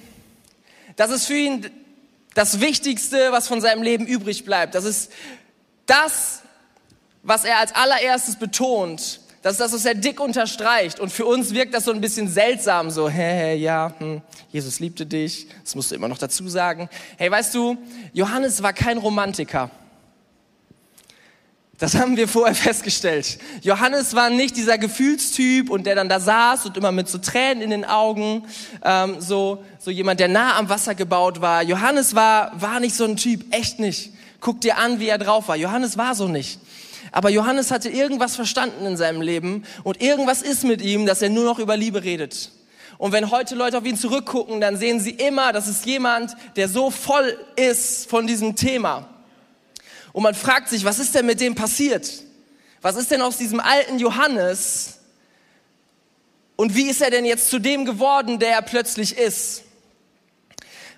Das 0.97 1.11
ist 1.11 1.27
für 1.27 1.37
ihn 1.37 1.71
das 2.33 2.61
Wichtigste, 2.61 3.33
was 3.33 3.49
von 3.49 3.61
seinem 3.61 3.83
Leben 3.83 4.07
übrig 4.07 4.45
bleibt. 4.45 4.77
Das 4.77 4.85
ist 4.85 5.13
das, 5.87 6.43
was 7.23 7.45
er 7.45 7.59
als 7.59 7.75
allererstes 7.75 8.37
betont, 8.37 9.21
das 9.45 9.53
ist 9.53 9.61
das, 9.61 9.73
was 9.75 9.85
er 9.85 9.95
dick 9.95 10.21
unterstreicht. 10.21 10.99
Und 10.99 11.13
für 11.13 11.27
uns 11.27 11.53
wirkt 11.53 11.75
das 11.75 11.85
so 11.85 11.93
ein 11.93 12.01
bisschen 12.01 12.29
seltsam, 12.29 12.89
so, 12.89 13.11
hä, 13.11 13.21
hä 13.21 13.55
ja, 13.57 13.93
hm, 13.99 14.23
Jesus 14.51 14.81
liebte 14.81 15.05
dich, 15.05 15.47
das 15.63 15.75
musst 15.75 15.91
du 15.91 15.95
immer 15.95 16.09
noch 16.09 16.17
dazu 16.17 16.49
sagen. 16.49 16.89
Hey, 17.19 17.31
weißt 17.31 17.55
du, 17.55 17.77
Johannes 18.15 18.63
war 18.63 18.73
kein 18.73 18.97
Romantiker. 18.97 19.71
Das 21.77 21.95
haben 21.95 22.17
wir 22.17 22.27
vorher 22.27 22.55
festgestellt. 22.55 23.39
Johannes 23.61 24.15
war 24.15 24.31
nicht 24.31 24.57
dieser 24.57 24.79
Gefühlstyp 24.79 25.69
und 25.69 25.85
der 25.85 25.95
dann 25.95 26.09
da 26.09 26.21
saß 26.21 26.65
und 26.65 26.79
immer 26.79 26.91
mit 26.91 27.11
so 27.11 27.19
Tränen 27.19 27.63
in 27.63 27.69
den 27.69 27.85
Augen, 27.85 28.47
ähm, 28.83 29.17
so, 29.19 29.63
so 29.79 29.91
jemand, 29.91 30.21
der 30.21 30.29
nah 30.29 30.57
am 30.57 30.71
Wasser 30.71 30.95
gebaut 30.95 31.43
war. 31.43 31.63
Johannes 31.63 32.15
war, 32.15 32.59
war 32.59 32.81
nicht 32.81 32.97
so 32.97 33.05
ein 33.05 33.19
Typ, 33.19 33.55
echt 33.55 33.79
nicht. 33.79 34.11
Guck 34.41 34.63
dir 34.63 34.79
an, 34.79 35.01
wie 35.01 35.09
er 35.09 35.19
drauf 35.19 35.49
war. 35.49 35.57
Johannes 35.57 35.99
war 35.99 36.15
so 36.15 36.29
nicht. 36.29 36.61
Aber 37.15 37.31
Johannes 37.31 37.71
hatte 37.71 37.91
irgendwas 37.91 38.35
verstanden 38.35 38.85
in 38.87 38.97
seinem 38.97 39.23
Leben 39.23 39.65
und 39.85 40.03
irgendwas 40.03 40.43
ist 40.43 40.65
mit 40.65 40.83
ihm, 40.83 41.07
dass 41.07 41.23
er 41.23 41.29
nur 41.29 41.45
noch 41.45 41.61
über 41.61 41.77
Liebe 41.77 42.03
redet. 42.03 42.51
Und 42.99 43.13
wenn 43.13 43.31
heute 43.31 43.55
Leute 43.55 43.79
auf 43.79 43.85
ihn 43.85 43.97
zurückgucken, 43.97 44.61
dann 44.61 44.77
sehen 44.77 44.99
sie 44.99 45.13
immer, 45.13 45.53
dass 45.53 45.69
es 45.69 45.85
jemand, 45.85 46.35
der 46.57 46.69
so 46.69 46.91
voll 46.91 47.39
ist 47.55 48.11
von 48.11 48.27
diesem 48.27 48.57
Thema. 48.57 49.09
Und 50.13 50.25
man 50.25 50.35
fragt 50.35 50.69
sich, 50.69 50.85
was 50.85 50.99
ist 50.99 51.15
denn 51.15 51.25
mit 51.25 51.41
dem 51.41 51.55
passiert? 51.55 52.11
Was 52.83 52.97
ist 52.97 53.13
denn 53.13 53.23
aus 53.23 53.37
diesem 53.37 53.61
alten 53.61 54.01
Johannes? 54.01 54.99
Und 56.57 56.75
wie 56.75 56.89
ist 56.89 57.01
er 57.01 57.11
denn 57.11 57.25
jetzt 57.25 57.49
zu 57.49 57.61
dem 57.61 57.85
geworden, 57.85 58.41
der 58.41 58.55
er 58.55 58.63
plötzlich 58.63 59.17
ist? 59.17 59.63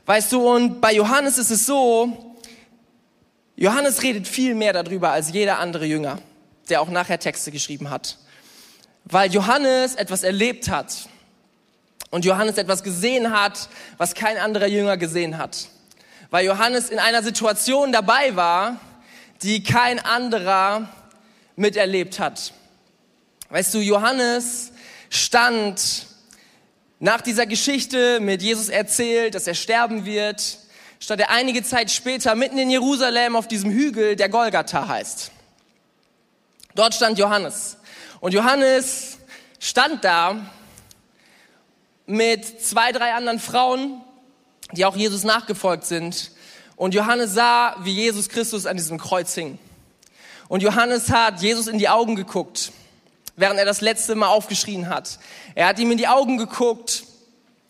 Weißt 0.06 0.32
du, 0.32 0.48
und 0.48 0.80
bei 0.80 0.94
Johannes 0.94 1.36
ist 1.36 1.50
es 1.50 1.66
so, 1.66 2.25
Johannes 3.56 4.02
redet 4.02 4.28
viel 4.28 4.54
mehr 4.54 4.74
darüber 4.74 5.12
als 5.12 5.32
jeder 5.32 5.58
andere 5.58 5.86
Jünger, 5.86 6.18
der 6.68 6.82
auch 6.82 6.90
nachher 6.90 7.18
Texte 7.18 7.50
geschrieben 7.50 7.88
hat. 7.88 8.18
Weil 9.04 9.32
Johannes 9.32 9.94
etwas 9.94 10.24
erlebt 10.24 10.68
hat 10.68 11.08
und 12.10 12.26
Johannes 12.26 12.58
etwas 12.58 12.82
gesehen 12.82 13.32
hat, 13.32 13.70
was 13.96 14.14
kein 14.14 14.36
anderer 14.36 14.66
Jünger 14.66 14.98
gesehen 14.98 15.38
hat. 15.38 15.68
Weil 16.30 16.44
Johannes 16.44 16.90
in 16.90 16.98
einer 16.98 17.22
Situation 17.22 17.92
dabei 17.92 18.36
war, 18.36 18.78
die 19.42 19.62
kein 19.62 20.00
anderer 20.00 20.88
miterlebt 21.56 22.18
hat. 22.20 22.52
Weißt 23.48 23.72
du, 23.72 23.78
Johannes 23.78 24.72
stand 25.08 26.06
nach 26.98 27.22
dieser 27.22 27.46
Geschichte 27.46 28.20
mit 28.20 28.42
Jesus 28.42 28.68
erzählt, 28.68 29.34
dass 29.34 29.46
er 29.46 29.54
sterben 29.54 30.04
wird, 30.04 30.58
stand 31.00 31.20
er 31.20 31.30
einige 31.30 31.62
Zeit 31.62 31.90
später 31.90 32.34
mitten 32.34 32.58
in 32.58 32.70
Jerusalem 32.70 33.36
auf 33.36 33.48
diesem 33.48 33.70
Hügel, 33.70 34.16
der 34.16 34.28
Golgatha 34.28 34.88
heißt. 34.88 35.30
Dort 36.74 36.94
stand 36.94 37.18
Johannes. 37.18 37.78
Und 38.20 38.32
Johannes 38.32 39.18
stand 39.58 40.04
da 40.04 40.36
mit 42.06 42.62
zwei, 42.62 42.92
drei 42.92 43.14
anderen 43.14 43.38
Frauen, 43.38 44.00
die 44.72 44.84
auch 44.84 44.96
Jesus 44.96 45.24
nachgefolgt 45.24 45.84
sind. 45.84 46.30
Und 46.76 46.94
Johannes 46.94 47.34
sah, 47.34 47.76
wie 47.80 47.92
Jesus 47.92 48.28
Christus 48.28 48.66
an 48.66 48.76
diesem 48.76 48.98
Kreuz 48.98 49.34
hing. 49.34 49.58
Und 50.48 50.62
Johannes 50.62 51.10
hat 51.10 51.40
Jesus 51.40 51.66
in 51.66 51.78
die 51.78 51.88
Augen 51.88 52.14
geguckt, 52.14 52.72
während 53.36 53.58
er 53.58 53.64
das 53.64 53.80
letzte 53.80 54.14
Mal 54.14 54.28
aufgeschrien 54.28 54.88
hat. 54.88 55.18
Er 55.54 55.68
hat 55.68 55.78
ihm 55.78 55.90
in 55.90 55.98
die 55.98 56.08
Augen 56.08 56.36
geguckt, 56.36 57.04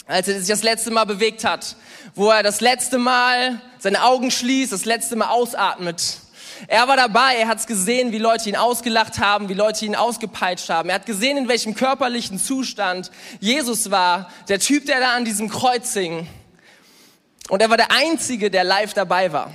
als 0.06 0.28
er 0.28 0.38
sich 0.38 0.48
das 0.48 0.62
letzte 0.62 0.90
Mal 0.90 1.04
bewegt 1.04 1.44
hat 1.44 1.76
wo 2.16 2.30
er 2.30 2.42
das 2.42 2.62
letzte 2.62 2.98
Mal 2.98 3.60
seine 3.78 4.02
Augen 4.02 4.30
schließt, 4.30 4.72
das 4.72 4.86
letzte 4.86 5.16
Mal 5.16 5.28
ausatmet. 5.28 6.18
Er 6.66 6.88
war 6.88 6.96
dabei, 6.96 7.36
er 7.36 7.46
hat 7.46 7.64
gesehen, 7.66 8.10
wie 8.10 8.18
Leute 8.18 8.48
ihn 8.48 8.56
ausgelacht 8.56 9.18
haben, 9.18 9.50
wie 9.50 9.54
Leute 9.54 9.84
ihn 9.84 9.94
ausgepeitscht 9.94 10.70
haben. 10.70 10.88
Er 10.88 10.94
hat 10.94 11.04
gesehen, 11.04 11.36
in 11.36 11.46
welchem 11.46 11.74
körperlichen 11.74 12.38
Zustand 12.38 13.10
Jesus 13.38 13.90
war, 13.90 14.30
der 14.48 14.58
Typ, 14.58 14.86
der 14.86 15.00
da 15.00 15.14
an 15.14 15.26
diesem 15.26 15.50
Kreuz 15.50 15.92
hing. 15.92 16.26
Und 17.50 17.60
er 17.60 17.68
war 17.68 17.76
der 17.76 17.90
Einzige, 17.90 18.50
der 18.50 18.64
live 18.64 18.94
dabei 18.94 19.30
war. 19.30 19.54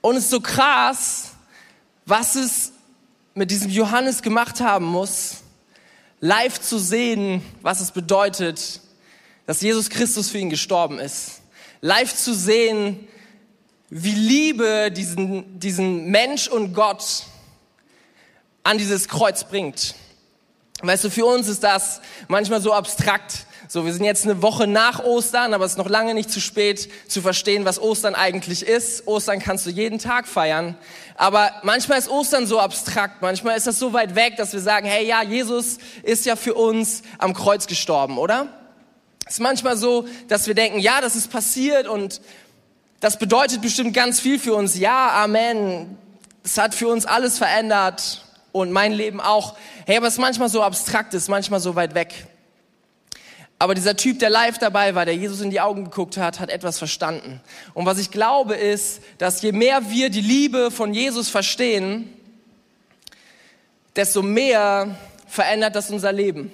Und 0.00 0.16
es 0.16 0.24
ist 0.24 0.30
so 0.30 0.40
krass, 0.40 1.32
was 2.06 2.34
es 2.36 2.72
mit 3.34 3.50
diesem 3.50 3.70
Johannes 3.70 4.22
gemacht 4.22 4.60
haben 4.60 4.86
muss, 4.86 5.42
live 6.20 6.60
zu 6.60 6.78
sehen, 6.78 7.42
was 7.62 7.80
es 7.80 7.92
bedeutet, 7.92 8.80
dass 9.46 9.60
Jesus 9.60 9.90
Christus 9.90 10.30
für 10.30 10.38
ihn 10.38 10.50
gestorben 10.50 10.98
ist. 10.98 11.40
Live 11.80 12.14
zu 12.14 12.34
sehen, 12.34 13.08
wie 13.90 14.14
Liebe 14.14 14.90
diesen, 14.90 15.58
diesen 15.58 16.10
Mensch 16.10 16.48
und 16.48 16.74
Gott 16.74 17.24
an 18.62 18.78
dieses 18.78 19.08
Kreuz 19.08 19.44
bringt. 19.44 19.94
Weißt 20.82 21.04
du, 21.04 21.10
für 21.10 21.24
uns 21.24 21.48
ist 21.48 21.62
das 21.62 22.00
manchmal 22.28 22.60
so 22.60 22.72
abstrakt. 22.72 23.46
So, 23.70 23.84
wir 23.84 23.92
sind 23.92 24.06
jetzt 24.06 24.24
eine 24.24 24.40
Woche 24.40 24.66
nach 24.66 25.04
Ostern, 25.04 25.52
aber 25.52 25.66
es 25.66 25.72
ist 25.72 25.76
noch 25.76 25.90
lange 25.90 26.14
nicht 26.14 26.30
zu 26.30 26.40
spät 26.40 26.88
zu 27.06 27.20
verstehen, 27.20 27.66
was 27.66 27.78
Ostern 27.78 28.14
eigentlich 28.14 28.66
ist. 28.66 29.06
Ostern 29.06 29.40
kannst 29.40 29.66
du 29.66 29.70
jeden 29.70 29.98
Tag 29.98 30.26
feiern. 30.26 30.74
Aber 31.16 31.50
manchmal 31.64 31.98
ist 31.98 32.08
Ostern 32.08 32.46
so 32.46 32.60
abstrakt, 32.60 33.20
manchmal 33.20 33.58
ist 33.58 33.66
das 33.66 33.78
so 33.78 33.92
weit 33.92 34.14
weg, 34.14 34.36
dass 34.38 34.54
wir 34.54 34.60
sagen, 34.60 34.86
hey 34.86 35.06
ja, 35.06 35.22
Jesus 35.22 35.76
ist 36.02 36.24
ja 36.24 36.34
für 36.34 36.54
uns 36.54 37.02
am 37.18 37.34
Kreuz 37.34 37.66
gestorben, 37.66 38.16
oder? 38.16 38.48
Es 39.26 39.34
ist 39.34 39.40
manchmal 39.40 39.76
so, 39.76 40.08
dass 40.28 40.46
wir 40.46 40.54
denken, 40.54 40.78
ja, 40.78 41.02
das 41.02 41.14
ist 41.14 41.30
passiert 41.30 41.86
und 41.88 42.22
das 43.00 43.18
bedeutet 43.18 43.60
bestimmt 43.60 43.92
ganz 43.92 44.18
viel 44.18 44.38
für 44.38 44.54
uns. 44.54 44.78
Ja, 44.78 45.10
Amen. 45.22 45.98
Es 46.42 46.56
hat 46.56 46.74
für 46.74 46.88
uns 46.88 47.04
alles 47.04 47.36
verändert 47.36 48.24
und 48.50 48.72
mein 48.72 48.92
Leben 48.92 49.20
auch. 49.20 49.56
Hey, 49.84 49.98
aber 49.98 50.06
es 50.06 50.14
ist 50.14 50.20
manchmal 50.20 50.48
so 50.48 50.62
abstrakt, 50.62 51.12
es 51.12 51.24
ist 51.24 51.28
manchmal 51.28 51.60
so 51.60 51.74
weit 51.74 51.94
weg. 51.94 52.14
Aber 53.60 53.74
dieser 53.74 53.96
Typ, 53.96 54.20
der 54.20 54.30
live 54.30 54.58
dabei 54.58 54.94
war, 54.94 55.04
der 55.04 55.16
Jesus 55.16 55.40
in 55.40 55.50
die 55.50 55.60
Augen 55.60 55.84
geguckt 55.84 56.16
hat, 56.16 56.38
hat 56.38 56.48
etwas 56.48 56.78
verstanden. 56.78 57.40
Und 57.74 57.86
was 57.86 57.98
ich 57.98 58.10
glaube 58.10 58.54
ist, 58.54 59.00
dass 59.18 59.42
je 59.42 59.50
mehr 59.50 59.90
wir 59.90 60.10
die 60.10 60.20
Liebe 60.20 60.70
von 60.70 60.94
Jesus 60.94 61.28
verstehen, 61.28 62.12
desto 63.96 64.22
mehr 64.22 64.96
verändert 65.26 65.74
das 65.74 65.90
unser 65.90 66.12
Leben. 66.12 66.52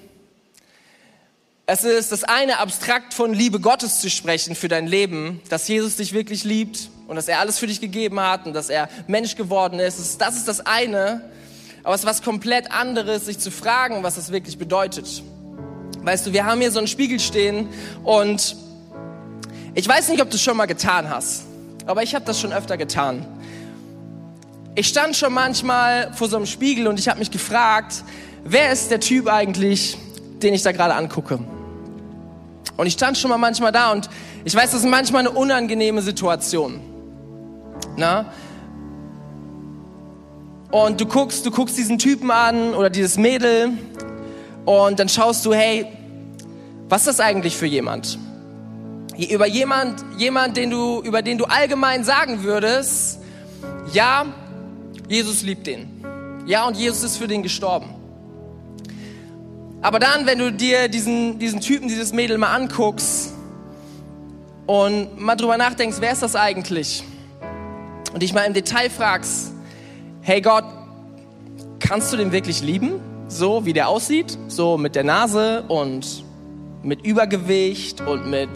Es 1.66 1.84
ist 1.84 2.12
das 2.12 2.24
eine, 2.24 2.58
abstrakt 2.58 3.12
von 3.12 3.34
Liebe 3.34 3.60
Gottes 3.60 4.00
zu 4.00 4.08
sprechen 4.08 4.54
für 4.54 4.68
dein 4.68 4.86
Leben, 4.86 5.42
dass 5.50 5.68
Jesus 5.68 5.96
dich 5.96 6.12
wirklich 6.14 6.44
liebt 6.44 6.90
und 7.06 7.16
dass 7.16 7.28
er 7.28 7.38
alles 7.38 7.58
für 7.58 7.66
dich 7.66 7.80
gegeben 7.80 8.20
hat 8.20 8.46
und 8.46 8.54
dass 8.54 8.70
er 8.70 8.88
Mensch 9.08 9.36
geworden 9.36 9.78
ist. 9.78 10.20
Das 10.20 10.36
ist 10.36 10.48
das 10.48 10.64
eine. 10.64 11.30
Aber 11.82 11.94
es 11.94 12.00
ist 12.00 12.06
was 12.06 12.22
komplett 12.22 12.70
anderes, 12.70 13.26
sich 13.26 13.38
zu 13.38 13.50
fragen, 13.50 14.02
was 14.02 14.14
das 14.14 14.32
wirklich 14.32 14.56
bedeutet. 14.56 15.22
Weißt 16.04 16.26
du, 16.26 16.34
wir 16.34 16.44
haben 16.44 16.60
hier 16.60 16.70
so 16.70 16.78
einen 16.78 16.86
Spiegel 16.86 17.18
stehen 17.18 17.70
und 18.02 18.56
ich 19.74 19.88
weiß 19.88 20.10
nicht, 20.10 20.20
ob 20.20 20.28
du 20.28 20.36
es 20.36 20.42
schon 20.42 20.54
mal 20.54 20.66
getan 20.66 21.08
hast, 21.08 21.44
aber 21.86 22.02
ich 22.02 22.14
habe 22.14 22.26
das 22.26 22.38
schon 22.38 22.52
öfter 22.52 22.76
getan. 22.76 23.24
Ich 24.74 24.88
stand 24.88 25.16
schon 25.16 25.32
manchmal 25.32 26.12
vor 26.12 26.28
so 26.28 26.36
einem 26.36 26.44
Spiegel 26.44 26.88
und 26.88 26.98
ich 26.98 27.08
habe 27.08 27.20
mich 27.20 27.30
gefragt, 27.30 28.04
wer 28.44 28.70
ist 28.70 28.90
der 28.90 29.00
Typ 29.00 29.28
eigentlich, 29.28 29.96
den 30.42 30.52
ich 30.52 30.62
da 30.62 30.72
gerade 30.72 30.94
angucke? 30.94 31.38
Und 32.76 32.86
ich 32.86 32.92
stand 32.92 33.16
schon 33.16 33.30
mal 33.30 33.38
manchmal 33.38 33.72
da 33.72 33.90
und 33.92 34.10
ich 34.44 34.54
weiß, 34.54 34.72
das 34.72 34.80
ist 34.80 34.90
manchmal 34.90 35.20
eine 35.20 35.30
unangenehme 35.30 36.02
Situation. 36.02 36.80
Na? 37.96 38.26
Und 40.70 41.00
du 41.00 41.06
guckst, 41.06 41.46
du 41.46 41.50
guckst 41.50 41.78
diesen 41.78 41.98
Typen 41.98 42.30
an 42.30 42.74
oder 42.74 42.90
dieses 42.90 43.16
Mädel 43.16 43.70
und 44.64 44.98
dann 44.98 45.08
schaust 45.08 45.44
du, 45.44 45.52
hey, 45.52 45.86
was 46.88 47.02
ist 47.02 47.18
das 47.18 47.20
eigentlich 47.20 47.56
für 47.56 47.66
jemand? 47.66 48.18
Über 49.16 49.46
jemand, 49.46 50.04
jemand, 50.18 50.56
den 50.56 50.70
du, 50.70 51.00
über 51.02 51.22
den 51.22 51.38
du 51.38 51.44
allgemein 51.44 52.04
sagen 52.04 52.42
würdest, 52.42 53.20
ja, 53.92 54.26
Jesus 55.08 55.42
liebt 55.42 55.66
den. 55.66 55.88
Ja, 56.46 56.66
und 56.66 56.76
Jesus 56.76 57.02
ist 57.02 57.16
für 57.16 57.28
den 57.28 57.42
gestorben. 57.42 57.90
Aber 59.82 59.98
dann, 59.98 60.26
wenn 60.26 60.38
du 60.38 60.50
dir 60.50 60.88
diesen, 60.88 61.38
diesen 61.38 61.60
Typen, 61.60 61.88
dieses 61.88 62.12
Mädel 62.12 62.38
mal 62.38 62.54
anguckst 62.54 63.34
und 64.66 65.20
mal 65.20 65.36
drüber 65.36 65.58
nachdenkst, 65.58 65.98
wer 66.00 66.12
ist 66.12 66.22
das 66.22 66.36
eigentlich? 66.36 67.04
Und 68.12 68.22
dich 68.22 68.32
mal 68.32 68.44
im 68.44 68.54
Detail 68.54 68.88
fragst, 68.88 69.52
hey 70.22 70.40
Gott, 70.40 70.64
kannst 71.80 72.12
du 72.12 72.16
den 72.16 72.32
wirklich 72.32 72.62
lieben? 72.62 73.00
So 73.28 73.64
wie 73.64 73.72
der 73.72 73.88
aussieht, 73.88 74.38
so 74.48 74.76
mit 74.76 74.94
der 74.94 75.04
Nase 75.04 75.64
und 75.68 76.24
mit 76.82 77.04
Übergewicht 77.04 78.00
und 78.02 78.26
mit 78.26 78.50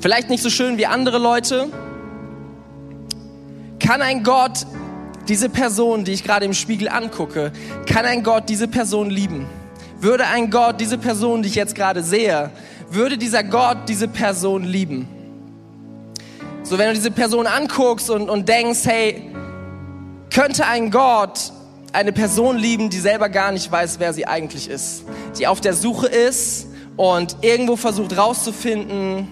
vielleicht 0.00 0.28
nicht 0.28 0.42
so 0.42 0.50
schön 0.50 0.76
wie 0.78 0.86
andere 0.86 1.18
Leute. 1.18 1.68
Kann 3.78 4.02
ein 4.02 4.22
Gott 4.22 4.66
diese 5.28 5.48
Person, 5.48 6.04
die 6.04 6.12
ich 6.12 6.24
gerade 6.24 6.44
im 6.44 6.54
Spiegel 6.54 6.88
angucke, 6.88 7.52
kann 7.86 8.04
ein 8.04 8.22
Gott 8.22 8.48
diese 8.48 8.68
Person 8.68 9.10
lieben? 9.10 9.46
Würde 10.00 10.26
ein 10.26 10.50
Gott 10.50 10.80
diese 10.80 10.98
Person, 10.98 11.42
die 11.42 11.48
ich 11.48 11.54
jetzt 11.54 11.74
gerade 11.74 12.02
sehe, 12.02 12.50
würde 12.90 13.16
dieser 13.16 13.42
Gott 13.42 13.78
diese 13.88 14.08
Person 14.08 14.64
lieben? 14.64 15.08
So, 16.62 16.78
wenn 16.78 16.88
du 16.88 16.94
diese 16.94 17.12
Person 17.12 17.46
anguckst 17.46 18.10
und, 18.10 18.28
und 18.28 18.48
denkst, 18.48 18.80
hey, 18.84 19.30
könnte 20.36 20.66
ein 20.66 20.90
Gott 20.90 21.50
eine 21.94 22.12
Person 22.12 22.58
lieben, 22.58 22.90
die 22.90 22.98
selber 22.98 23.30
gar 23.30 23.52
nicht 23.52 23.72
weiß, 23.72 24.00
wer 24.00 24.12
sie 24.12 24.26
eigentlich 24.26 24.68
ist, 24.68 25.02
die 25.38 25.46
auf 25.46 25.62
der 25.62 25.72
Suche 25.72 26.08
ist 26.08 26.66
und 26.98 27.38
irgendwo 27.40 27.76
versucht 27.76 28.18
rauszufinden, 28.18 29.28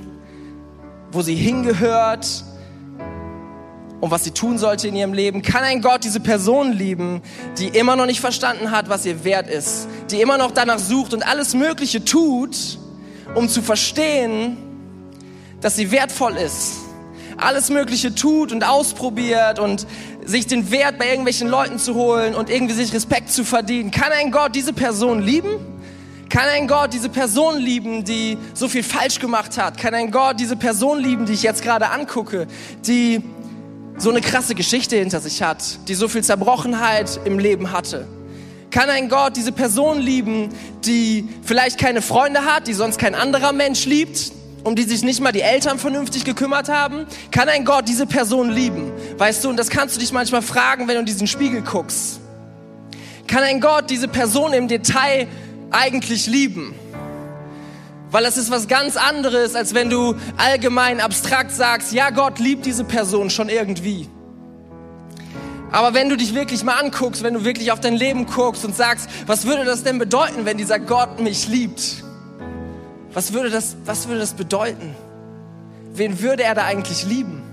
wo 1.13 1.21
sie 1.21 1.35
hingehört 1.35 2.27
und 4.01 4.11
was 4.11 4.25
sie 4.25 4.31
tun 4.31 4.57
sollte 4.57 4.89
in 4.89 4.97
ihrem 4.97 5.13
Leben? 5.13 5.43
Kann 5.43 5.63
ein 5.63 5.83
Gott 5.83 6.05
diese 6.05 6.21
Person 6.21 6.73
lieben, 6.73 7.21
die 7.59 7.69
immer 7.69 7.97
noch 7.97 8.07
nicht 8.07 8.23
verstanden 8.23 8.71
hat, 8.71 8.89
was 8.89 9.05
ihr 9.05 9.25
wert 9.25 9.51
ist, 9.51 9.87
die 10.11 10.23
immer 10.23 10.39
noch 10.39 10.53
danach 10.53 10.79
sucht 10.79 11.13
und 11.13 11.23
alles 11.29 11.53
Mögliche 11.53 12.03
tut, 12.03 12.79
um 13.35 13.51
zu 13.51 13.61
verstehen, 13.61 14.57
dass 15.61 15.77
sie 15.77 15.91
wertvoll 15.91 16.37
ist? 16.37 16.79
alles 17.37 17.71
Mögliche 17.71 18.15
tut 18.15 18.53
und 18.53 18.65
ausprobiert 18.65 19.59
und 19.59 19.87
sich 20.25 20.47
den 20.47 20.71
Wert 20.71 20.99
bei 20.99 21.09
irgendwelchen 21.09 21.49
Leuten 21.49 21.79
zu 21.79 21.95
holen 21.95 22.35
und 22.35 22.51
irgendwie 22.51 22.75
sich 22.75 22.93
Respekt 22.93 23.31
zu 23.31 23.45
verdienen. 23.45 23.91
Kann 23.91 24.13
ein 24.13 24.31
Gott 24.31 24.55
diese 24.55 24.73
Person 24.73 25.23
lieben? 25.23 25.57
Kann 26.29 26.49
ein 26.49 26.67
Gott 26.67 26.93
diese 26.93 27.09
Person 27.09 27.59
lieben, 27.59 28.05
die 28.05 28.39
so 28.55 28.69
viel 28.69 28.83
falsch 28.83 29.21
gemacht 29.21 29.57
hat? 29.59 29.79
Kann 29.79 29.95
ein 29.95 30.11
Gott 30.11 30.41
diese 30.41 30.57
Person 30.57 30.99
lieben, 30.99 31.27
die 31.27 31.35
ich 31.35 31.43
jetzt 31.43 31.63
gerade 31.63 31.91
angucke, 31.91 32.47
die 32.87 33.23
so 33.99 34.11
eine 34.11 34.21
krasse 34.21 34.55
Geschichte 34.55 34.97
hinter 34.97 35.21
sich 35.21 35.43
hat, 35.43 35.63
die 35.87 35.95
so 35.95 36.09
viel 36.09 36.25
Zerbrochenheit 36.25 37.21
im 37.25 37.39
Leben 37.39 37.71
hatte? 37.71 38.09
Kann 38.71 38.91
ein 38.91 39.09
Gott 39.09 39.37
diese 39.37 39.53
Person 39.53 40.01
lieben, 40.01 40.49
die 40.85 41.29
vielleicht 41.45 41.79
keine 41.79 42.03
Freunde 42.03 42.45
hat, 42.45 42.67
die 42.67 42.73
sonst 42.73 42.99
kein 42.99 43.15
anderer 43.15 43.53
Mensch 43.53 43.87
liebt, 43.87 44.33
um 44.65 44.75
die 44.75 44.83
sich 44.83 45.05
nicht 45.05 45.21
mal 45.21 45.31
die 45.31 45.43
Eltern 45.43 45.79
vernünftig 45.79 46.25
gekümmert 46.25 46.69
haben? 46.69 47.07
Kann 47.31 47.49
ein 47.49 47.65
Gott 47.65 47.87
diese 47.87 48.07
Person 48.07 48.51
lieben? 48.51 48.91
Weißt 49.17 49.45
du, 49.45 49.49
und 49.49 49.57
das 49.57 49.71
kannst 49.71 49.95
du 49.95 50.01
dich 50.01 50.13
manchmal 50.13 50.43
fragen, 50.43 50.89
wenn 50.89 50.95
du 50.95 51.01
in 51.01 51.07
diesen 51.07 51.27
Spiegel 51.27 51.63
guckst. 51.63 52.21
Kann 53.27 53.43
ein 53.43 53.61
Gott 53.61 53.91
diese 53.91 54.09
Person 54.09 54.53
im 54.53 54.69
Detail 54.69 55.29
eigentlich 55.71 56.27
lieben? 56.27 56.75
Weil 58.11 58.25
das 58.25 58.37
ist 58.37 58.51
was 58.51 58.69
ganz 58.69 58.97
anderes, 58.97 59.55
als 59.55 59.75
wenn 59.75 59.91
du 59.91 60.15
allgemein 60.37 61.01
abstrakt 61.01 61.51
sagst, 61.53 61.93
ja, 61.93 62.11
Gott 62.11 62.39
liebt 62.39 62.67
diese 62.67 62.85
Person 62.85 63.31
schon 63.31 63.49
irgendwie. 63.49 64.09
Aber 65.73 65.95
wenn 65.95 66.09
du 66.09 66.17
dich 66.17 66.35
wirklich 66.35 66.63
mal 66.63 66.75
anguckst, 66.75 67.25
wenn 67.25 67.35
du 67.35 67.45
wirklich 67.45 67.73
auf 67.73 67.81
dein 67.81 67.95
Leben 67.95 68.27
guckst 68.27 68.65
und 68.65 68.77
sagst, 68.77 69.09
was 69.27 69.47
würde 69.47 69.65
das 69.65 69.83
denn 69.83 69.99
bedeuten, 69.99 70.45
wenn 70.45 70.57
dieser 70.57 70.79
Gott 70.79 71.21
mich 71.21 71.49
liebt? 71.49 72.05
Was 73.13 73.33
würde 73.33 73.51
das, 73.51 73.77
was 73.85 74.07
würde 74.07 74.21
das 74.21 74.35
bedeuten? 74.35 74.95
Wen 75.93 76.21
würde 76.21 76.45
er 76.45 76.55
da 76.55 76.65
eigentlich 76.65 77.05
lieben? 77.05 77.44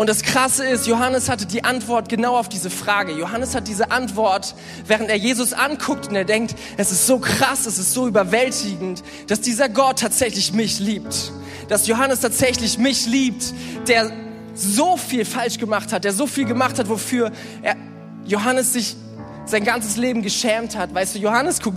Und 0.00 0.08
das 0.08 0.22
Krasse 0.22 0.66
ist, 0.66 0.86
Johannes 0.86 1.28
hatte 1.28 1.44
die 1.44 1.62
Antwort 1.62 2.08
genau 2.08 2.34
auf 2.38 2.48
diese 2.48 2.70
Frage. 2.70 3.12
Johannes 3.12 3.54
hat 3.54 3.68
diese 3.68 3.90
Antwort, 3.90 4.54
während 4.86 5.10
er 5.10 5.16
Jesus 5.16 5.52
anguckt 5.52 6.08
und 6.08 6.16
er 6.16 6.24
denkt, 6.24 6.54
es 6.78 6.90
ist 6.90 7.06
so 7.06 7.18
krass, 7.18 7.66
es 7.66 7.76
ist 7.76 7.92
so 7.92 8.08
überwältigend, 8.08 9.02
dass 9.26 9.42
dieser 9.42 9.68
Gott 9.68 9.98
tatsächlich 9.98 10.54
mich 10.54 10.80
liebt. 10.80 11.32
Dass 11.68 11.86
Johannes 11.86 12.20
tatsächlich 12.20 12.78
mich 12.78 13.04
liebt, 13.04 13.52
der 13.88 14.10
so 14.54 14.96
viel 14.96 15.26
falsch 15.26 15.58
gemacht 15.58 15.92
hat, 15.92 16.04
der 16.04 16.14
so 16.14 16.26
viel 16.26 16.46
gemacht 16.46 16.78
hat, 16.78 16.88
wofür 16.88 17.30
er, 17.60 17.76
Johannes 18.24 18.72
sich 18.72 18.96
sein 19.44 19.64
ganzes 19.64 19.98
Leben 19.98 20.22
geschämt 20.22 20.78
hat. 20.78 20.94
Weißt 20.94 21.14
du, 21.14 21.18
Johannes 21.18 21.60
guckt, 21.60 21.76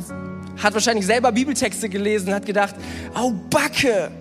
hat 0.64 0.74
wahrscheinlich 0.74 1.06
selber 1.06 1.34
Bibeltexte 1.34 1.90
gelesen, 1.90 2.34
hat 2.34 2.46
gedacht, 2.46 2.76
au 3.16 3.34
Backe, 3.50 4.12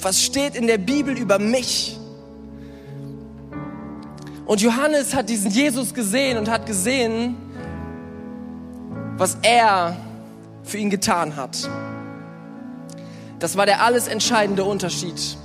was 0.00 0.22
steht 0.24 0.54
in 0.54 0.66
der 0.66 0.78
Bibel 0.78 1.14
über 1.14 1.38
mich? 1.38 1.99
Und 4.50 4.60
Johannes 4.60 5.14
hat 5.14 5.28
diesen 5.28 5.48
Jesus 5.48 5.94
gesehen 5.94 6.36
und 6.36 6.50
hat 6.50 6.66
gesehen, 6.66 7.36
was 9.16 9.38
er 9.42 9.96
für 10.64 10.76
ihn 10.76 10.90
getan 10.90 11.36
hat. 11.36 11.70
Das 13.38 13.56
war 13.56 13.64
der 13.64 13.84
alles 13.84 14.08
entscheidende 14.08 14.64
Unterschied. 14.64 15.36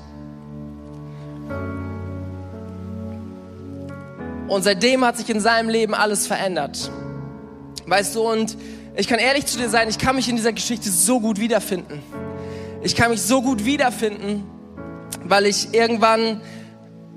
Und 4.47 4.63
seitdem 4.63 5.05
hat 5.05 5.17
sich 5.17 5.29
in 5.29 5.39
seinem 5.39 5.69
Leben 5.69 5.93
alles 5.93 6.25
verändert. 6.25 6.89
Weißt 7.85 8.15
du, 8.15 8.27
und 8.27 8.57
ich 8.95 9.07
kann 9.07 9.19
ehrlich 9.19 9.45
zu 9.45 9.59
dir 9.59 9.69
sein, 9.69 9.87
ich 9.87 9.99
kann 9.99 10.15
mich 10.15 10.29
in 10.29 10.35
dieser 10.35 10.51
Geschichte 10.51 10.89
so 10.89 11.19
gut 11.19 11.39
wiederfinden. 11.39 12.01
Ich 12.81 12.95
kann 12.95 13.11
mich 13.11 13.21
so 13.21 13.43
gut 13.43 13.65
wiederfinden, 13.65 14.45
weil 15.23 15.45
ich 15.45 15.75
irgendwann 15.75 16.41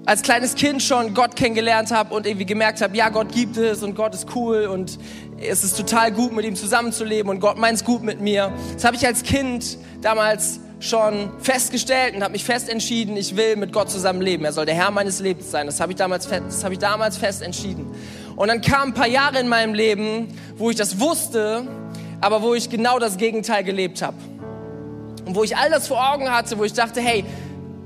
als 0.09 0.23
kleines 0.23 0.55
Kind 0.55 0.83
schon 0.83 1.13
Gott 1.13 1.37
kennengelernt 1.37 1.91
habe 1.91 2.15
und 2.15 2.27
irgendwie 2.27 2.47
gemerkt 2.47 2.81
habe, 2.81 2.97
ja, 2.97 3.11
Gott 3.11 3.31
gibt 3.31 3.59
es 3.59 3.83
und 3.83 3.95
Gott 3.95 4.15
ist 4.15 4.35
cool 4.35 4.65
und 4.65 4.99
es 5.39 5.63
ist 5.63 5.77
total 5.77 6.13
gut, 6.13 6.33
mit 6.33 6.47
ihm 6.47 6.57
zusammenzuleben 6.57 7.31
und 7.31 7.41
Gott 7.41 7.59
meint 7.59 7.77
es 7.77 7.85
gut 7.85 8.03
mit 8.03 8.19
mir. 8.19 8.51
Das 8.73 8.85
habe 8.85 8.97
ich 8.97 9.07
als 9.07 9.23
Kind 9.23 9.77
damals 10.01 10.61
schon 10.81 11.31
festgestellt 11.41 12.15
und 12.15 12.23
habe 12.23 12.33
mich 12.33 12.45
fest 12.47 12.71
entschieden, 12.71 13.19
ich 13.19 13.37
will 13.37 13.57
mit 13.57 13.71
Gott 13.71 13.91
zusammen 13.91 14.23
leben. 14.23 14.47
Er 14.47 14.55
soll 14.55 14.65
der 14.65 14.77
Herr 14.77 14.91
meines 14.91 15.21
Lebens 15.21 15.51
sein. 15.51 15.67
Das 15.67 15.79
habe 15.79 15.93
ich 15.93 16.01
habe 16.01 16.73
ich 16.73 16.79
damals 16.79 17.19
fest 17.19 17.43
entschieden. 17.43 17.95
Und 18.35 18.49
dann 18.49 18.63
kamen 18.63 18.93
ein 18.93 18.95
paar 18.95 19.09
Jahre 19.09 19.39
in 19.41 19.49
meinem 19.49 19.75
Leben, 19.75 20.29
wo 20.57 20.71
ich 20.71 20.77
das 20.77 21.01
wusste, 21.01 21.67
aber 22.23 22.41
wo 22.41 22.55
ich 22.55 22.71
genau 22.71 22.99
das 22.99 23.19
Gegenteil 23.19 23.63
gelebt 23.63 24.01
habe. 24.01 24.17
Und 25.27 25.35
wo 25.35 25.45
ich 25.45 25.55
all 25.55 25.69
das 25.69 25.87
vor 25.87 26.15
Augen 26.15 26.31
hatte, 26.31 26.57
wo 26.57 26.65
ich 26.65 26.73
dachte, 26.73 27.03
hey, 27.03 27.27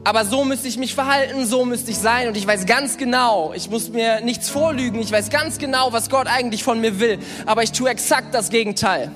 aber 0.05 0.25
so 0.25 0.45
müsste 0.45 0.67
ich 0.67 0.79
mich 0.79 0.95
verhalten, 0.95 1.47
so 1.47 1.65
müsste 1.65 1.93
ich 1.93 1.99
sein 1.99 2.29
und 2.29 2.37
ich 2.37 2.47
weiß 2.47 2.67
ganz 2.67 2.97
genau, 2.97 3.53
ich 3.55 3.71
muss 3.71 3.91
mir 3.91 4.21
nichts 4.21 4.49
vorlügen, 4.49 5.01
ich 5.01 5.13
weiß 5.13 5.31
ganz 5.31 5.59
genau, 5.59 5.93
was 5.93 6.11
Gott 6.11 6.27
eigentlich 6.27 6.65
von 6.65 6.81
mir 6.81 6.99
will, 6.99 7.19
aber 7.47 7.63
ich 7.63 7.73
tue 7.73 7.89
exakt 7.89 8.35
das 8.35 8.51
Gegenteil. 8.51 9.13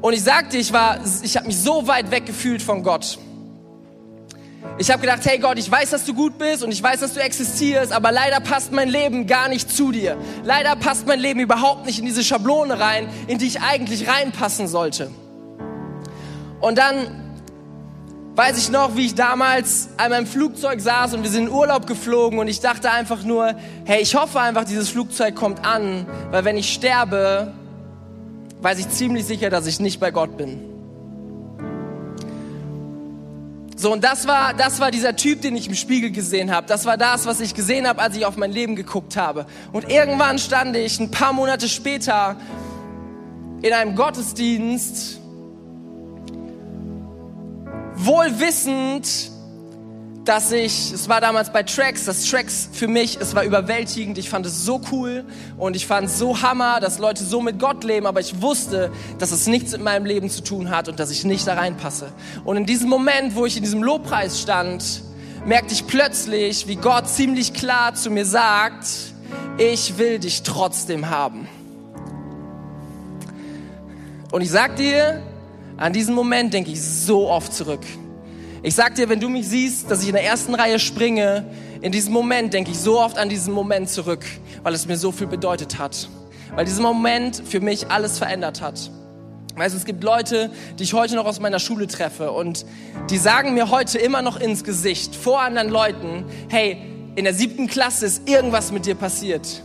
Und 0.00 0.12
ich 0.14 0.22
sagte, 0.22 0.56
ich 0.56 0.72
war, 0.72 1.00
ich 1.22 1.36
habe 1.36 1.46
mich 1.46 1.58
so 1.58 1.86
weit 1.86 2.10
weg 2.10 2.26
gefühlt 2.26 2.62
von 2.62 2.82
Gott. 2.82 3.18
Ich 4.78 4.90
habe 4.90 5.00
gedacht, 5.02 5.20
hey 5.24 5.38
Gott, 5.38 5.58
ich 5.58 5.70
weiß, 5.70 5.90
dass 5.90 6.04
du 6.04 6.14
gut 6.14 6.38
bist 6.38 6.62
und 6.62 6.72
ich 6.72 6.82
weiß, 6.82 7.00
dass 7.00 7.14
du 7.14 7.20
existierst, 7.20 7.92
aber 7.92 8.10
leider 8.10 8.40
passt 8.40 8.72
mein 8.72 8.88
Leben 8.88 9.26
gar 9.26 9.48
nicht 9.48 9.70
zu 9.70 9.92
dir. 9.92 10.16
Leider 10.42 10.76
passt 10.76 11.06
mein 11.06 11.20
Leben 11.20 11.40
überhaupt 11.40 11.86
nicht 11.86 11.98
in 11.98 12.06
diese 12.06 12.24
Schablone 12.24 12.80
rein, 12.80 13.08
in 13.28 13.38
die 13.38 13.46
ich 13.46 13.60
eigentlich 13.60 14.08
reinpassen 14.08 14.66
sollte. 14.66 15.10
Und 16.60 16.78
dann 16.78 17.23
weiß 18.36 18.58
ich 18.58 18.70
noch, 18.70 18.96
wie 18.96 19.06
ich 19.06 19.14
damals 19.14 19.88
an 19.96 20.10
meinem 20.10 20.26
Flugzeug 20.26 20.80
saß 20.80 21.14
und 21.14 21.22
wir 21.22 21.30
sind 21.30 21.46
in 21.46 21.52
Urlaub 21.52 21.86
geflogen 21.86 22.38
und 22.38 22.48
ich 22.48 22.60
dachte 22.60 22.90
einfach 22.90 23.22
nur, 23.22 23.54
hey, 23.84 24.02
ich 24.02 24.14
hoffe 24.14 24.40
einfach, 24.40 24.64
dieses 24.64 24.88
Flugzeug 24.88 25.34
kommt 25.36 25.64
an, 25.64 26.06
weil 26.30 26.44
wenn 26.44 26.56
ich 26.56 26.72
sterbe, 26.72 27.52
weiß 28.60 28.78
ich 28.80 28.88
ziemlich 28.88 29.24
sicher, 29.24 29.50
dass 29.50 29.66
ich 29.66 29.78
nicht 29.78 30.00
bei 30.00 30.10
Gott 30.10 30.36
bin. 30.36 30.60
So, 33.76 33.92
und 33.92 34.02
das 34.02 34.26
war, 34.26 34.54
das 34.54 34.80
war 34.80 34.90
dieser 34.90 35.14
Typ, 35.14 35.42
den 35.42 35.54
ich 35.56 35.68
im 35.68 35.74
Spiegel 35.74 36.10
gesehen 36.10 36.50
habe. 36.50 36.66
Das 36.66 36.86
war 36.86 36.96
das, 36.96 37.26
was 37.26 37.40
ich 37.40 37.54
gesehen 37.54 37.86
habe, 37.86 38.00
als 38.00 38.16
ich 38.16 38.24
auf 38.24 38.36
mein 38.36 38.50
Leben 38.50 38.76
geguckt 38.76 39.16
habe. 39.16 39.46
Und 39.72 39.90
irgendwann 39.90 40.38
stand 40.38 40.74
ich 40.74 40.98
ein 40.98 41.10
paar 41.10 41.32
Monate 41.32 41.68
später 41.68 42.36
in 43.62 43.72
einem 43.72 43.94
Gottesdienst, 43.94 45.20
wohl 48.06 48.38
wissend, 48.38 49.30
dass 50.24 50.52
ich, 50.52 50.92
es 50.92 51.08
war 51.08 51.20
damals 51.20 51.52
bei 51.52 51.62
Tracks, 51.62 52.06
das 52.06 52.24
Tracks 52.24 52.68
für 52.72 52.88
mich, 52.88 53.18
es 53.20 53.34
war 53.34 53.44
überwältigend, 53.44 54.16
ich 54.16 54.30
fand 54.30 54.46
es 54.46 54.64
so 54.64 54.80
cool 54.90 55.24
und 55.58 55.76
ich 55.76 55.86
fand 55.86 56.06
es 56.06 56.18
so 56.18 56.40
hammer, 56.40 56.80
dass 56.80 56.98
Leute 56.98 57.22
so 57.22 57.42
mit 57.42 57.58
Gott 57.58 57.84
leben, 57.84 58.06
aber 58.06 58.20
ich 58.20 58.40
wusste, 58.40 58.90
dass 59.18 59.32
es 59.32 59.46
nichts 59.46 59.72
mit 59.72 59.82
meinem 59.82 60.06
Leben 60.06 60.30
zu 60.30 60.42
tun 60.42 60.70
hat 60.70 60.88
und 60.88 60.98
dass 60.98 61.10
ich 61.10 61.24
nicht 61.24 61.46
da 61.46 61.54
reinpasse. 61.54 62.10
Und 62.44 62.56
in 62.56 62.64
diesem 62.64 62.88
Moment, 62.88 63.34
wo 63.34 63.44
ich 63.44 63.56
in 63.56 63.62
diesem 63.62 63.82
Lobpreis 63.82 64.40
stand, 64.40 65.02
merkte 65.44 65.74
ich 65.74 65.86
plötzlich, 65.86 66.66
wie 66.68 66.76
Gott 66.76 67.08
ziemlich 67.08 67.52
klar 67.52 67.94
zu 67.94 68.10
mir 68.10 68.24
sagt, 68.24 68.86
ich 69.58 69.98
will 69.98 70.18
dich 70.18 70.42
trotzdem 70.42 71.10
haben. 71.10 71.48
Und 74.32 74.40
ich 74.40 74.50
sag 74.50 74.76
dir, 74.76 75.22
an 75.76 75.92
diesen 75.92 76.14
Moment 76.14 76.54
denke 76.54 76.70
ich 76.70 76.80
so 76.80 77.28
oft 77.28 77.52
zurück. 77.52 77.82
Ich 78.62 78.74
sag 78.74 78.94
dir, 78.94 79.08
wenn 79.08 79.20
du 79.20 79.28
mich 79.28 79.48
siehst, 79.48 79.90
dass 79.90 80.02
ich 80.02 80.08
in 80.08 80.14
der 80.14 80.24
ersten 80.24 80.54
Reihe 80.54 80.78
springe, 80.78 81.44
in 81.82 81.92
diesem 81.92 82.12
Moment 82.12 82.54
denke 82.54 82.70
ich 82.70 82.78
so 82.78 83.00
oft 83.00 83.18
an 83.18 83.28
diesen 83.28 83.52
Moment 83.52 83.90
zurück, 83.90 84.24
weil 84.62 84.72
es 84.72 84.86
mir 84.86 84.96
so 84.96 85.12
viel 85.12 85.26
bedeutet 85.26 85.78
hat. 85.78 86.08
Weil 86.54 86.64
dieser 86.64 86.82
Moment 86.82 87.42
für 87.44 87.60
mich 87.60 87.90
alles 87.90 88.18
verändert 88.18 88.62
hat. 88.62 88.90
Weißt 89.56 89.74
du, 89.74 89.78
es 89.78 89.84
gibt 89.84 90.02
Leute, 90.02 90.50
die 90.78 90.84
ich 90.84 90.94
heute 90.94 91.14
noch 91.14 91.26
aus 91.26 91.40
meiner 91.40 91.58
Schule 91.58 91.86
treffe 91.86 92.32
und 92.32 92.64
die 93.10 93.18
sagen 93.18 93.54
mir 93.54 93.70
heute 93.70 93.98
immer 93.98 94.22
noch 94.22 94.40
ins 94.40 94.64
Gesicht 94.64 95.14
vor 95.14 95.42
anderen 95.42 95.68
Leuten, 95.68 96.24
hey, 96.48 96.78
in 97.16 97.24
der 97.24 97.34
siebten 97.34 97.66
Klasse 97.66 98.06
ist 98.06 98.28
irgendwas 98.28 98.72
mit 98.72 98.86
dir 98.86 98.94
passiert. 98.94 99.62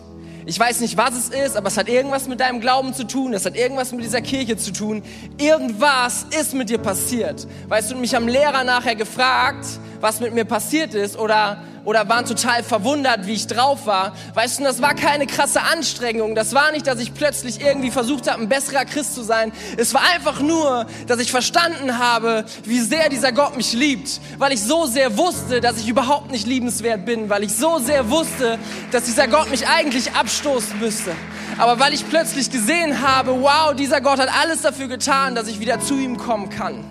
Ich 0.50 0.60
weiß 0.60 0.80
nicht, 0.80 0.98
was 0.98 1.16
es 1.16 1.30
ist, 1.30 1.56
aber 1.56 1.68
es 1.68 1.78
hat 1.78 1.88
irgendwas 1.88 2.28
mit 2.28 2.40
deinem 2.40 2.60
Glauben 2.60 2.96
zu 2.96 3.06
tun. 3.06 3.36
Es 3.36 3.46
hat 3.46 3.56
irgendwas 3.56 3.92
mit 3.92 4.04
dieser 4.04 4.20
Kirche 4.20 4.58
zu 4.58 4.74
tun. 4.74 5.04
Irgendwas 5.38 6.26
ist 6.32 6.56
mit 6.56 6.72
dir 6.72 6.80
passiert. 6.80 7.46
Weißt 7.68 7.92
du, 7.92 7.96
mich 7.96 8.16
am 8.16 8.28
Lehrer 8.28 8.64
nachher 8.64 8.96
gefragt, 8.96 9.68
was 10.00 10.20
mit 10.20 10.34
mir 10.34 10.46
passiert 10.46 10.94
ist 10.94 11.18
oder 11.18 11.58
oder 11.86 12.08
waren 12.08 12.26
total 12.26 12.64
verwundert, 12.64 13.26
wie 13.26 13.34
ich 13.34 13.48
drauf 13.48 13.86
war. 13.86 14.14
Weißt 14.36 14.60
du, 14.60 14.64
das 14.64 14.80
war 14.82 14.94
keine 14.94 15.26
krasse 15.26 15.62
Anstrengung. 15.62 16.36
Das 16.36 16.54
war 16.54 16.72
nicht, 16.72 16.86
dass 16.86 17.00
ich 17.00 17.16
plötzlich 17.16 17.62
irgendwie 17.62 17.90
versucht 17.90 18.30
habe, 18.30 18.42
ein 18.42 18.50
besserer 18.50 18.86
Christ 18.86 19.16
zu 19.16 19.24
sein. 19.24 19.52
Es 19.76 19.94
war 19.94 20.02
einfach 20.14 20.40
nur, 20.40 20.86
dass 21.08 21.20
ich 21.20 21.32
verstanden 21.32 21.98
habe, 21.98 22.46
wie 22.64 22.80
sehr 22.80 23.10
dieser 23.10 23.32
Gott 23.32 23.58
mich 23.58 23.74
liebt. 23.74 24.22
Weil 24.38 24.54
ich 24.54 24.62
so 24.62 24.86
sehr 24.86 25.18
wusste, 25.18 25.62
dass 25.62 25.78
ich 25.78 25.88
überhaupt 25.88 26.32
nicht 26.32 26.46
liebenswert 26.46 27.06
bin. 27.06 27.30
Weil 27.30 27.44
ich 27.44 27.56
so 27.56 27.80
sehr 27.80 28.10
wusste, 28.12 28.60
dass 28.92 29.06
dieser 29.06 29.28
Gott 29.28 29.50
mich 29.50 29.68
eigentlich 29.68 30.14
abstoßen 30.14 30.80
müsste. 30.80 31.12
Aber 31.58 31.80
weil 31.80 31.94
ich 31.94 32.08
plötzlich 32.08 32.52
gesehen 32.52 33.02
habe, 33.02 33.42
wow, 33.42 33.74
dieser 33.76 34.00
Gott 34.00 34.20
hat 34.20 34.30
alles 34.40 34.62
dafür 34.62 34.88
getan, 34.88 35.34
dass 35.34 35.48
ich 35.48 35.60
wieder 35.60 35.80
zu 35.80 35.96
ihm 35.96 36.18
kommen 36.18 36.50
kann. 36.50 36.84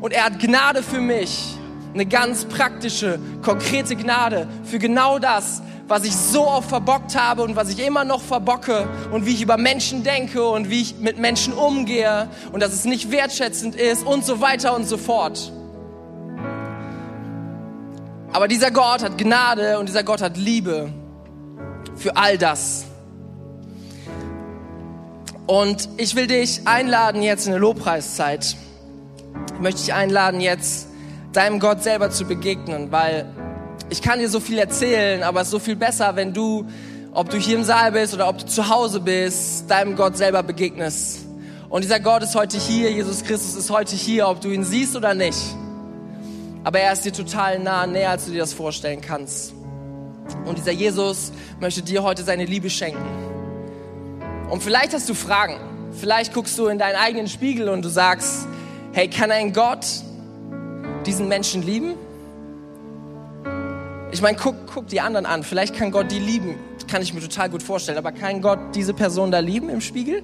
Und 0.00 0.12
er 0.12 0.24
hat 0.24 0.40
Gnade 0.40 0.82
für 0.82 1.00
mich 1.00 1.59
eine 1.94 2.06
ganz 2.06 2.44
praktische, 2.44 3.18
konkrete 3.42 3.96
Gnade 3.96 4.46
für 4.64 4.78
genau 4.78 5.18
das, 5.18 5.62
was 5.88 6.04
ich 6.04 6.14
so 6.14 6.46
oft 6.46 6.68
verbockt 6.68 7.18
habe 7.18 7.42
und 7.42 7.56
was 7.56 7.68
ich 7.68 7.84
immer 7.84 8.04
noch 8.04 8.22
verbocke 8.22 8.88
und 9.10 9.26
wie 9.26 9.34
ich 9.34 9.42
über 9.42 9.56
Menschen 9.56 10.04
denke 10.04 10.46
und 10.48 10.70
wie 10.70 10.82
ich 10.82 10.98
mit 11.00 11.18
Menschen 11.18 11.52
umgehe 11.52 12.28
und 12.52 12.62
dass 12.62 12.72
es 12.72 12.84
nicht 12.84 13.10
wertschätzend 13.10 13.74
ist 13.74 14.06
und 14.06 14.24
so 14.24 14.40
weiter 14.40 14.76
und 14.76 14.86
so 14.86 14.96
fort. 14.96 15.52
Aber 18.32 18.46
dieser 18.46 18.70
Gott 18.70 19.02
hat 19.02 19.18
Gnade 19.18 19.80
und 19.80 19.88
dieser 19.88 20.04
Gott 20.04 20.22
hat 20.22 20.36
Liebe 20.36 20.92
für 21.96 22.16
all 22.16 22.38
das. 22.38 22.84
Und 25.46 25.88
ich 25.96 26.14
will 26.14 26.28
dich 26.28 26.68
einladen 26.68 27.22
jetzt 27.22 27.46
in 27.46 27.52
eine 27.52 27.60
Lobpreiszeit. 27.60 28.54
Ich 29.54 29.60
möchte 29.60 29.80
dich 29.80 29.92
einladen 29.92 30.40
jetzt 30.40 30.89
deinem 31.32 31.60
Gott 31.60 31.82
selber 31.82 32.10
zu 32.10 32.24
begegnen, 32.24 32.90
weil 32.90 33.26
ich 33.88 34.02
kann 34.02 34.18
dir 34.18 34.28
so 34.28 34.40
viel 34.40 34.58
erzählen, 34.58 35.22
aber 35.22 35.40
es 35.40 35.48
ist 35.48 35.52
so 35.52 35.58
viel 35.58 35.76
besser, 35.76 36.16
wenn 36.16 36.32
du, 36.32 36.66
ob 37.12 37.30
du 37.30 37.38
hier 37.38 37.56
im 37.56 37.64
Saal 37.64 37.92
bist 37.92 38.14
oder 38.14 38.28
ob 38.28 38.38
du 38.38 38.46
zu 38.46 38.68
Hause 38.68 39.00
bist, 39.00 39.70
deinem 39.70 39.96
Gott 39.96 40.16
selber 40.16 40.42
begegnest. 40.42 41.20
Und 41.68 41.84
dieser 41.84 42.00
Gott 42.00 42.22
ist 42.22 42.34
heute 42.34 42.58
hier, 42.58 42.90
Jesus 42.90 43.22
Christus 43.22 43.54
ist 43.54 43.70
heute 43.70 43.94
hier, 43.94 44.28
ob 44.28 44.40
du 44.40 44.48
ihn 44.48 44.64
siehst 44.64 44.96
oder 44.96 45.14
nicht. 45.14 45.38
Aber 46.64 46.80
er 46.80 46.92
ist 46.92 47.04
dir 47.04 47.12
total 47.12 47.58
nah, 47.58 47.86
näher, 47.86 48.10
als 48.10 48.26
du 48.26 48.32
dir 48.32 48.40
das 48.40 48.52
vorstellen 48.52 49.00
kannst. 49.00 49.54
Und 50.44 50.58
dieser 50.58 50.72
Jesus 50.72 51.32
möchte 51.60 51.82
dir 51.82 52.02
heute 52.02 52.22
seine 52.22 52.44
Liebe 52.44 52.70
schenken. 52.70 53.04
Und 54.50 54.62
vielleicht 54.62 54.92
hast 54.92 55.08
du 55.08 55.14
Fragen. 55.14 55.56
Vielleicht 55.92 56.34
guckst 56.34 56.58
du 56.58 56.66
in 56.66 56.78
deinen 56.78 56.96
eigenen 56.96 57.28
Spiegel 57.28 57.68
und 57.68 57.84
du 57.84 57.88
sagst, 57.88 58.46
hey, 58.92 59.08
kann 59.08 59.30
ein 59.30 59.52
Gott, 59.52 59.86
diesen 61.10 61.26
Menschen 61.26 61.62
lieben? 61.62 61.96
Ich 64.12 64.22
meine, 64.22 64.38
guck, 64.38 64.54
guck 64.72 64.86
die 64.86 65.00
anderen 65.00 65.26
an. 65.26 65.42
Vielleicht 65.42 65.74
kann 65.74 65.90
Gott 65.90 66.12
die 66.12 66.20
lieben. 66.20 66.54
Kann 66.88 67.02
ich 67.02 67.12
mir 67.12 67.20
total 67.20 67.50
gut 67.50 67.64
vorstellen. 67.64 67.98
Aber 67.98 68.12
kann 68.12 68.40
Gott 68.40 68.60
diese 68.76 68.94
Person 68.94 69.32
da 69.32 69.40
lieben 69.40 69.68
im 69.70 69.80
Spiegel? 69.80 70.22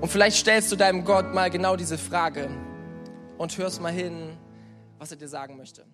Und 0.00 0.08
vielleicht 0.08 0.36
stellst 0.36 0.70
du 0.70 0.76
deinem 0.76 1.04
Gott 1.04 1.34
mal 1.34 1.50
genau 1.50 1.74
diese 1.74 1.98
Frage 1.98 2.48
und 3.38 3.58
hörst 3.58 3.82
mal 3.82 3.92
hin, 3.92 4.36
was 5.00 5.10
er 5.10 5.16
dir 5.16 5.28
sagen 5.28 5.56
möchte. 5.56 5.84